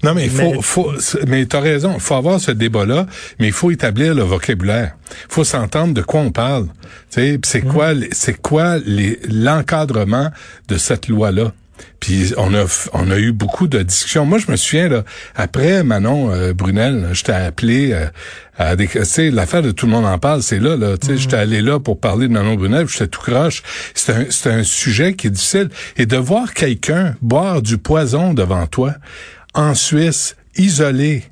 Non, 0.02 0.14
mais 0.14 0.24
il 0.24 0.30
faut, 0.30 0.52
Mais- 0.52 0.62
faut, 0.62 0.92
mais 1.26 1.46
t'as 1.46 1.60
raison. 1.60 1.92
Il 1.94 2.00
faut 2.00 2.14
avoir 2.14 2.40
ce 2.40 2.50
débat-là, 2.50 3.06
mais 3.38 3.46
il 3.48 3.52
faut 3.52 3.70
établir 3.70 4.14
le 4.14 4.22
vocabulaire. 4.22 4.96
Il 5.10 5.32
faut 5.34 5.44
s'entendre 5.44 5.94
de 5.94 6.02
quoi 6.02 6.20
on 6.20 6.30
parle. 6.32 6.66
Tu 7.10 7.20
sais, 7.20 7.38
pis 7.38 7.48
c'est 7.48 7.60
quoi, 7.62 7.92
c'est 8.12 8.40
quoi 8.40 8.78
les, 8.84 9.18
l'encadrement 9.28 10.30
de 10.68 10.76
cette 10.78 11.08
loi-là? 11.08 11.52
Puis 11.98 12.32
on 12.36 12.54
a, 12.54 12.64
on 12.92 13.10
a 13.10 13.18
eu 13.18 13.32
beaucoup 13.32 13.66
de 13.66 13.82
discussions. 13.82 14.24
Moi, 14.24 14.38
je 14.38 14.50
me 14.50 14.56
souviens, 14.56 14.88
là, 14.88 15.02
après 15.34 15.82
Manon 15.82 16.30
euh, 16.32 16.52
Brunel, 16.52 17.08
je 17.12 17.24
t'ai 17.24 17.32
appelé 17.32 17.92
euh, 17.92 18.06
à 18.56 18.76
des... 18.76 18.86
Tu 18.86 19.04
sais, 19.04 19.30
l'affaire 19.30 19.62
de 19.62 19.72
tout 19.72 19.86
le 19.86 19.92
monde 19.92 20.04
en 20.04 20.18
parle, 20.18 20.42
c'est 20.42 20.60
là, 20.60 20.76
là. 20.76 20.96
Tu 20.96 21.08
sais, 21.08 21.16
j'étais 21.16 21.36
allé 21.36 21.60
là 21.60 21.80
pour 21.80 21.98
parler 21.98 22.28
de 22.28 22.32
Manon 22.32 22.54
Brunel, 22.54 22.86
j'étais 22.88 23.08
tout 23.08 23.20
croche. 23.20 23.62
C'est 23.94 24.12
un, 24.12 24.24
c'est 24.30 24.50
un 24.50 24.62
sujet 24.62 25.14
qui 25.14 25.26
est 25.28 25.30
difficile. 25.30 25.70
Et 25.96 26.06
de 26.06 26.16
voir 26.16 26.54
quelqu'un 26.54 27.16
boire 27.20 27.62
du 27.62 27.78
poison 27.78 28.32
devant 28.32 28.66
toi, 28.68 28.94
en 29.54 29.74
Suisse, 29.74 30.36
isolé, 30.56 31.24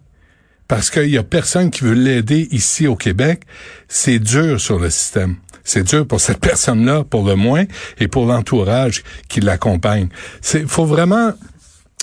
parce 0.68 0.90
qu'il 0.90 1.10
y 1.10 1.18
a 1.18 1.22
personne 1.22 1.70
qui 1.70 1.82
veut 1.82 1.94
l'aider 1.94 2.48
ici 2.52 2.86
au 2.86 2.96
Québec, 2.96 3.42
c'est 3.88 4.18
dur 4.18 4.60
sur 4.60 4.78
le 4.78 4.90
système. 4.90 5.36
C'est 5.64 5.82
dur 5.82 6.06
pour 6.06 6.20
cette 6.20 6.40
personne-là, 6.40 7.04
pour 7.04 7.26
le 7.26 7.34
moins, 7.34 7.64
et 7.98 8.08
pour 8.08 8.26
l'entourage 8.26 9.02
qui 9.28 9.40
l'accompagne. 9.40 10.08
C'est, 10.40 10.68
faut 10.68 10.86
vraiment, 10.86 11.32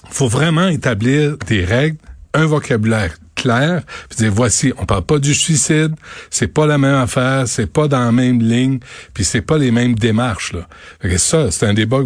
faut 0.10 0.28
vraiment 0.28 0.68
établir 0.68 1.38
des 1.48 1.64
règles, 1.64 1.98
un 2.34 2.46
vocabulaire 2.46 3.18
clair, 3.38 3.84
puis 4.10 4.18
dire 4.18 4.32
voici, 4.34 4.74
on 4.78 4.86
parle 4.86 5.04
pas 5.04 5.20
du 5.20 5.34
suicide, 5.34 5.94
c'est 6.30 6.48
pas 6.48 6.66
la 6.66 6.78
même 6.78 6.96
affaire, 6.96 7.48
c'est 7.48 7.72
pas 7.72 7.88
dans 7.88 8.04
la 8.04 8.12
même 8.12 8.42
ligne, 8.42 8.80
puis 9.14 9.24
c'est 9.24 9.42
pas 9.42 9.58
les 9.58 9.72
mêmes 9.72 9.96
démarches 9.96 10.54
là. 10.54 10.68
Fait 11.02 11.10
que 11.10 11.18
ça, 11.18 11.52
c'est 11.52 11.66
un 11.66 11.74
débat 11.74 12.00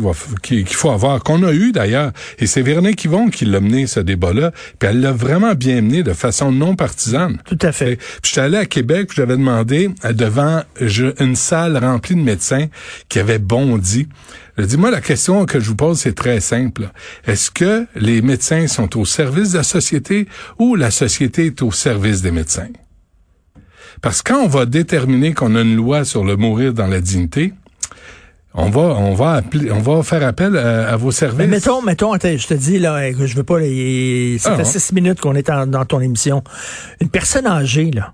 qu'il 0.44 0.68
faut 0.68 0.92
avoir, 0.92 1.24
qu'on 1.24 1.42
a 1.44 1.54
eu 1.54 1.72
d'ailleurs, 1.72 2.12
et 2.38 2.46
c'est 2.46 2.62
Véronique 2.62 3.04
Yvon 3.06 3.30
qui 3.30 3.46
l'a 3.46 3.60
mené 3.62 3.88
ce 3.88 4.00
débat-là, 4.00 4.52
puis 4.78 4.90
elle 4.90 5.00
l'a 5.00 5.14
vraiment 5.14 5.56
bien 5.56 5.82
mené 5.82 6.04
de 6.04 6.14
façon 6.14 6.52
non 6.52 6.76
partisane. 6.76 7.38
tout 7.46 7.58
à 7.62 7.72
fait. 7.72 7.96
Puis 7.96 8.32
j'étais 8.34 8.42
allé 8.42 8.58
à 8.58 8.66
Québec, 8.66 9.10
j'avais 9.16 9.38
demandé 9.38 9.90
euh, 10.06 10.14
devant 10.14 10.64
une 11.20 11.36
salle 11.36 11.78
remplie 11.78 12.16
de 12.16 12.22
médecins 12.22 12.68
qui 13.10 13.20
avaient 13.20 13.40
bondi. 13.40 14.08
Je 14.58 14.66
dis, 14.66 14.78
moi, 14.78 14.92
la 14.92 15.02
question 15.02 15.46
que 15.46 15.60
je 15.60 15.70
vous 15.70 15.76
pose, 15.76 16.00
c'est 16.00 16.14
très 16.16 16.40
simple. 16.40 16.90
Est-ce 17.26 17.50
que 17.52 17.86
les 17.96 18.22
médecins 18.22 18.68
sont 18.68 19.00
au 19.00 19.06
service 19.06 19.52
de 19.54 19.58
la 19.58 19.64
société 19.64 20.28
ou 20.60 20.76
la 20.76 20.92
société 20.92 21.48
est 21.48 21.62
au 21.62 21.72
service 21.72 22.22
des 22.22 22.32
médecins? 22.32 22.68
Parce 24.02 24.22
que 24.22 24.32
quand 24.34 24.42
on 24.44 24.48
va 24.48 24.66
déterminer 24.66 25.34
qu'on 25.34 25.56
a 25.56 25.62
une 25.62 25.76
loi 25.76 26.06
sur 26.06 26.24
le 26.24 26.36
mourir 26.36 26.74
dans 26.74 26.88
la 26.88 27.02
dignité, 27.02 27.54
on 28.54 28.70
va, 28.70 28.82
on 28.82 29.14
va 29.14 29.34
appeler, 29.36 29.72
on 29.72 29.80
va 29.80 30.04
faire 30.04 30.26
appel 30.28 30.58
à, 30.58 30.90
à 30.92 30.96
vos 30.98 31.12
services. 31.12 31.38
Mais 31.38 31.48
mettons, 31.48 31.82
mettons, 31.82 32.12
attends, 32.12 32.36
je 32.36 32.48
te 32.48 32.54
dis 32.54 32.80
là, 32.80 33.14
que 33.14 33.26
je 33.26 33.36
veux 33.36 33.44
pas, 33.44 33.60
là, 33.60 33.66
ça 34.40 34.54
Ah, 34.54 34.58
fait 34.64 34.80
six 34.80 34.92
minutes 34.94 35.22
qu'on 35.22 35.36
est 35.36 35.50
en- 35.50 35.68
dans 35.68 35.86
ton 35.86 36.02
émission. 36.02 36.44
Une 37.00 37.08
personne 37.10 37.48
âgée, 37.48 37.92
là, 37.92 38.14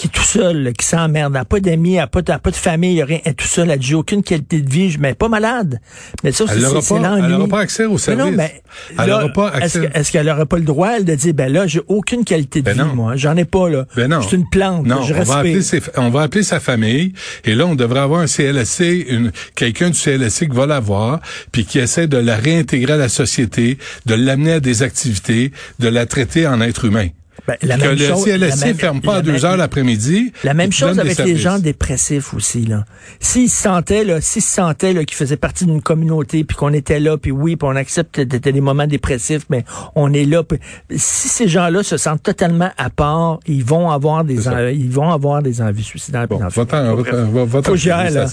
qui 0.00 0.06
est 0.06 0.10
tout 0.10 0.22
seul, 0.22 0.62
là, 0.62 0.72
qui 0.72 0.86
s'emmerde, 0.86 1.32
n'a 1.34 1.44
pas 1.44 1.60
d'amis, 1.60 1.96
n'a 1.96 2.06
pas, 2.06 2.22
de- 2.22 2.30
n'a 2.32 2.38
pas 2.38 2.50
de 2.50 2.56
famille, 2.56 2.94
il 2.96 3.02
a 3.02 3.04
rien, 3.04 3.20
elle 3.24 3.32
est 3.32 3.34
tout 3.34 3.46
seul, 3.46 3.70
elle 3.70 3.78
n'a 3.80 3.96
aucune 3.98 4.22
qualité 4.22 4.60
de 4.62 4.70
vie, 4.70 4.96
mais 4.98 5.12
pas 5.14 5.28
malade. 5.28 5.78
Mais 6.24 6.32
ça, 6.32 6.44
c'est 6.48 6.54
pas, 6.54 6.96
elle 6.96 7.02
l'ennui. 7.02 7.32
n'aura 7.32 7.48
pas 7.48 7.60
accès 7.60 7.84
au 7.84 7.92
Mais 7.92 7.98
service. 7.98 8.24
non, 8.24 8.30
mais 8.32 8.62
elle 8.90 8.96
là, 8.96 9.06
n'aura 9.20 9.28
pas 9.32 9.52
est-ce 9.60 9.78
accès. 9.78 9.90
est-ce 9.94 10.12
qu'elle 10.12 10.26
n'aurait 10.26 10.46
pas 10.46 10.56
le 10.56 10.64
droit, 10.64 10.92
elle, 10.96 11.04
de 11.04 11.14
dire, 11.14 11.34
ben 11.34 11.52
là, 11.52 11.66
j'ai 11.66 11.82
aucune 11.88 12.24
qualité 12.24 12.60
de 12.60 12.64
Ben 12.66 12.72
vie, 12.72 12.78
non. 12.78 12.94
moi. 12.94 13.16
J'en 13.16 13.36
ai 13.36 13.44
pas, 13.44 13.68
là. 13.68 13.84
Ben 13.94 14.08
non. 14.08 14.22
Je 14.22 14.28
suis 14.28 14.36
une 14.38 14.48
plante, 14.48 14.86
Non, 14.86 15.02
je 15.02 15.12
on 15.12 15.22
va, 15.22 15.38
appeler 15.38 15.60
ses- 15.62 15.82
on 15.96 16.08
va 16.08 16.22
appeler 16.22 16.42
sa 16.44 16.60
famille 16.60 17.12
et 17.44 17.54
là 17.54 17.66
on 17.66 17.74
devrait 17.74 18.00
avoir 18.00 18.20
un 18.20 18.26
CLSC, 18.26 19.04
une, 19.08 19.32
quelqu'un 19.54 19.90
du 19.90 19.98
CLSC 19.98 20.48
qui 20.48 20.56
va 20.56 20.64
la 20.66 20.80
voir 20.80 21.20
puis 21.52 21.64
qui 21.66 21.78
essaie 21.78 22.06
de 22.06 22.16
la 22.16 22.36
réintégrer 22.36 22.94
à 22.94 22.96
la 22.96 23.08
société, 23.10 23.76
de 24.06 24.14
l'amener 24.14 24.52
à 24.54 24.60
des 24.60 24.82
activités, 24.82 25.52
de 25.78 25.88
la 25.88 26.06
traiter 26.06 26.46
en 26.46 26.60
être 26.62 26.86
humain. 26.86 27.08
Ben, 27.46 27.56
la 27.62 27.76
que 27.76 27.80
même 27.82 27.90
le 27.98 28.06
chose- 28.06 28.24
CLSC 28.24 28.60
la 28.60 28.66
même- 28.66 28.76
ferme 28.76 29.00
pas 29.00 29.16
à 29.16 29.22
deux 29.22 29.32
même- 29.32 29.44
heures 29.44 29.56
l'après-midi. 29.56 30.32
La 30.44 30.54
même 30.54 30.72
chose 30.72 30.98
avec 30.98 31.18
les 31.18 31.36
gens 31.36 31.58
dépressifs 31.58 32.34
aussi 32.34 32.64
là. 32.66 32.84
S'ils 33.18 33.48
se 33.50 33.62
sentaient 33.62 34.04
là, 34.04 34.20
s'ils 34.20 34.42
se 34.42 34.52
sentaient 34.54 34.94
qu'ils 35.04 35.16
faisaient 35.16 35.36
partie 35.36 35.64
d'une 35.64 35.82
communauté 35.82 36.44
puis 36.44 36.56
qu'on 36.56 36.72
était 36.72 37.00
là 37.00 37.16
puis 37.16 37.30
oui, 37.30 37.56
puis 37.56 37.68
on 37.70 37.76
accepte 37.76 38.20
des 38.20 38.60
moments 38.60 38.86
dépressifs 38.86 39.42
mais 39.50 39.64
on 39.94 40.12
est 40.12 40.24
là 40.24 40.42
puis- 40.42 40.58
si 40.96 41.28
ces 41.28 41.48
gens-là 41.48 41.82
se 41.82 41.96
sentent 41.96 42.22
totalement 42.22 42.70
à 42.76 42.90
part, 42.90 43.40
ils 43.46 43.64
vont 43.64 43.90
avoir 43.90 44.24
des 44.24 44.48
en- 44.48 44.58
ils 44.68 44.90
vont 44.90 45.10
avoir 45.10 45.42
des 45.42 45.60
envies 45.62 45.82
suicidaires. 45.84 46.28
Bon, 46.28 46.38
va-t'en, 46.38 46.94
va-t'en, 46.96 47.72
que 47.72 47.76
là. 48.10 48.26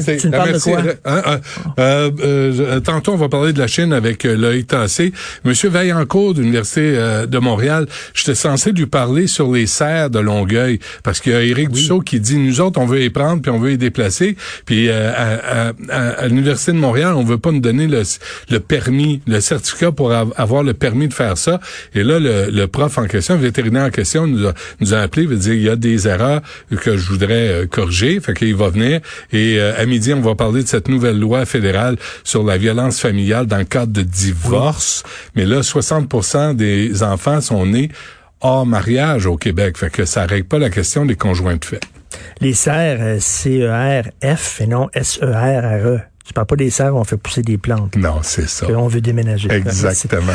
c'est- 0.00 0.16
tu 0.18 0.26
me 0.28 0.32
parles 0.32 0.52
de 0.52 0.58
quoi? 0.58 0.78
Hein, 1.04 1.22
hein, 1.26 1.40
euh, 1.78 2.10
euh, 2.20 2.52
je- 2.52 2.78
tantôt, 2.80 3.12
on 3.12 3.16
va 3.16 3.28
parler 3.28 3.52
de 3.52 3.58
la 3.58 3.66
Chine 3.66 3.92
avec 3.92 4.24
euh, 4.24 4.36
Loïc 4.36 4.66
Tassé. 4.66 5.12
Monsieur 5.44 5.68
Vaillancourt 5.68 6.34
de 6.34 6.40
l'Université 6.40 6.92
euh, 6.96 7.26
de 7.26 7.38
Montréal, 7.38 7.86
je 8.14 8.24
te 8.24 8.34
sens 8.34 8.51
censé 8.52 8.72
lui 8.72 8.84
parler 8.84 9.26
sur 9.28 9.50
les 9.50 9.66
serres 9.66 10.10
de 10.10 10.18
Longueuil, 10.18 10.78
parce 11.02 11.20
qu'il 11.20 11.32
y 11.32 11.34
a 11.34 11.42
Éric 11.42 11.70
Dussault 11.70 12.00
qui 12.00 12.20
dit, 12.20 12.36
nous 12.36 12.60
autres, 12.60 12.78
on 12.78 12.84
veut 12.84 12.98
les 12.98 13.08
prendre, 13.08 13.40
puis 13.40 13.50
on 13.50 13.58
veut 13.58 13.70
les 13.70 13.76
déplacer, 13.78 14.36
puis 14.66 14.88
euh, 14.90 15.10
à, 15.10 15.70
à, 15.88 16.08
à, 16.20 16.28
l'Université 16.28 16.72
de 16.72 16.76
Montréal, 16.76 17.14
on 17.14 17.24
veut 17.24 17.38
pas 17.38 17.50
nous 17.50 17.60
donner 17.60 17.86
le, 17.86 18.02
le 18.50 18.60
permis, 18.60 19.22
le 19.26 19.40
certificat 19.40 19.90
pour 19.90 20.12
avoir 20.12 20.62
le 20.62 20.74
permis 20.74 21.08
de 21.08 21.14
faire 21.14 21.38
ça. 21.38 21.60
Et 21.94 22.02
là, 22.02 22.18
le, 22.18 22.50
le 22.50 22.66
prof 22.66 22.98
en 22.98 23.06
question, 23.06 23.36
le 23.36 23.40
vétérinaire 23.40 23.84
en 23.84 23.90
question, 23.90 24.26
nous 24.26 24.46
a, 24.46 24.52
nous 24.80 24.92
a 24.92 24.98
appelé, 24.98 25.24
veut 25.24 25.36
dire, 25.36 25.54
il 25.54 25.62
y 25.62 25.70
a 25.70 25.76
des 25.76 26.06
erreurs 26.06 26.42
que 26.82 26.98
je 26.98 27.08
voudrais 27.08 27.48
euh, 27.48 27.66
corriger, 27.66 28.20
fait 28.20 28.34
qu'il 28.34 28.54
va 28.54 28.68
venir, 28.68 29.00
et 29.32 29.58
euh, 29.58 29.80
à 29.80 29.86
midi, 29.86 30.12
on 30.12 30.20
va 30.20 30.34
parler 30.34 30.62
de 30.62 30.68
cette 30.68 30.88
nouvelle 30.88 31.18
loi 31.18 31.46
fédérale 31.46 31.96
sur 32.22 32.44
la 32.44 32.58
violence 32.58 33.00
familiale 33.00 33.46
dans 33.46 33.58
le 33.58 33.64
cadre 33.64 33.92
de 33.92 34.02
divorce. 34.02 35.04
Mais 35.36 35.46
là, 35.46 35.60
60% 35.60 36.54
des 36.54 37.02
enfants 37.02 37.40
sont 37.40 37.64
nés 37.64 37.90
hors 38.42 38.66
mariage 38.66 39.26
au 39.26 39.36
Québec. 39.36 39.78
Fait 39.78 39.90
que 39.90 40.04
ça 40.04 40.26
règle 40.26 40.46
pas 40.46 40.58
la 40.58 40.70
question 40.70 41.04
des 41.04 41.16
conjoints 41.16 41.56
de 41.56 41.64
fait. 41.64 41.80
Les 42.40 42.54
serres, 42.54 42.98
euh, 43.00 43.20
C-E-R-F 43.20 44.60
et 44.60 44.66
non 44.66 44.88
S-E-R-R-E. 44.92 46.00
Tu 46.24 46.32
parles 46.32 46.46
pas 46.46 46.56
des 46.56 46.70
serres 46.70 46.94
où 46.94 46.98
on 46.98 47.04
fait 47.04 47.16
pousser 47.16 47.42
des 47.42 47.58
plantes. 47.58 47.96
Non, 47.96 48.20
c'est 48.22 48.48
ça. 48.48 48.66
On 48.68 48.86
veut 48.86 49.00
déménager. 49.00 49.50
Exactement. 49.50 50.32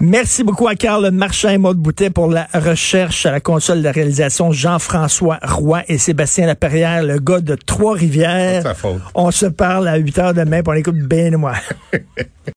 Merci 0.00 0.44
beaucoup 0.44 0.68
à 0.68 0.76
Carl 0.76 1.10
Marchand 1.10 1.48
et 1.48 1.58
Maud 1.58 1.78
Boutet 1.78 2.10
pour 2.10 2.28
la 2.28 2.46
recherche 2.54 3.26
à 3.26 3.32
la 3.32 3.40
console 3.40 3.82
de 3.82 3.88
réalisation. 3.88 4.52
Jean-François 4.52 5.40
Roy 5.42 5.82
et 5.88 5.98
Sébastien 5.98 6.46
Laperrière, 6.46 7.02
le 7.02 7.18
gars 7.18 7.40
de 7.40 7.56
Trois-Rivières. 7.56 8.72
On 9.14 9.32
se 9.32 9.46
parle 9.46 9.88
à 9.88 9.96
8 9.96 10.18
heures 10.18 10.34
demain 10.34 10.62
pour 10.62 10.74
l'écoute 10.74 10.98
bien 10.98 11.30
moi. 11.32 11.54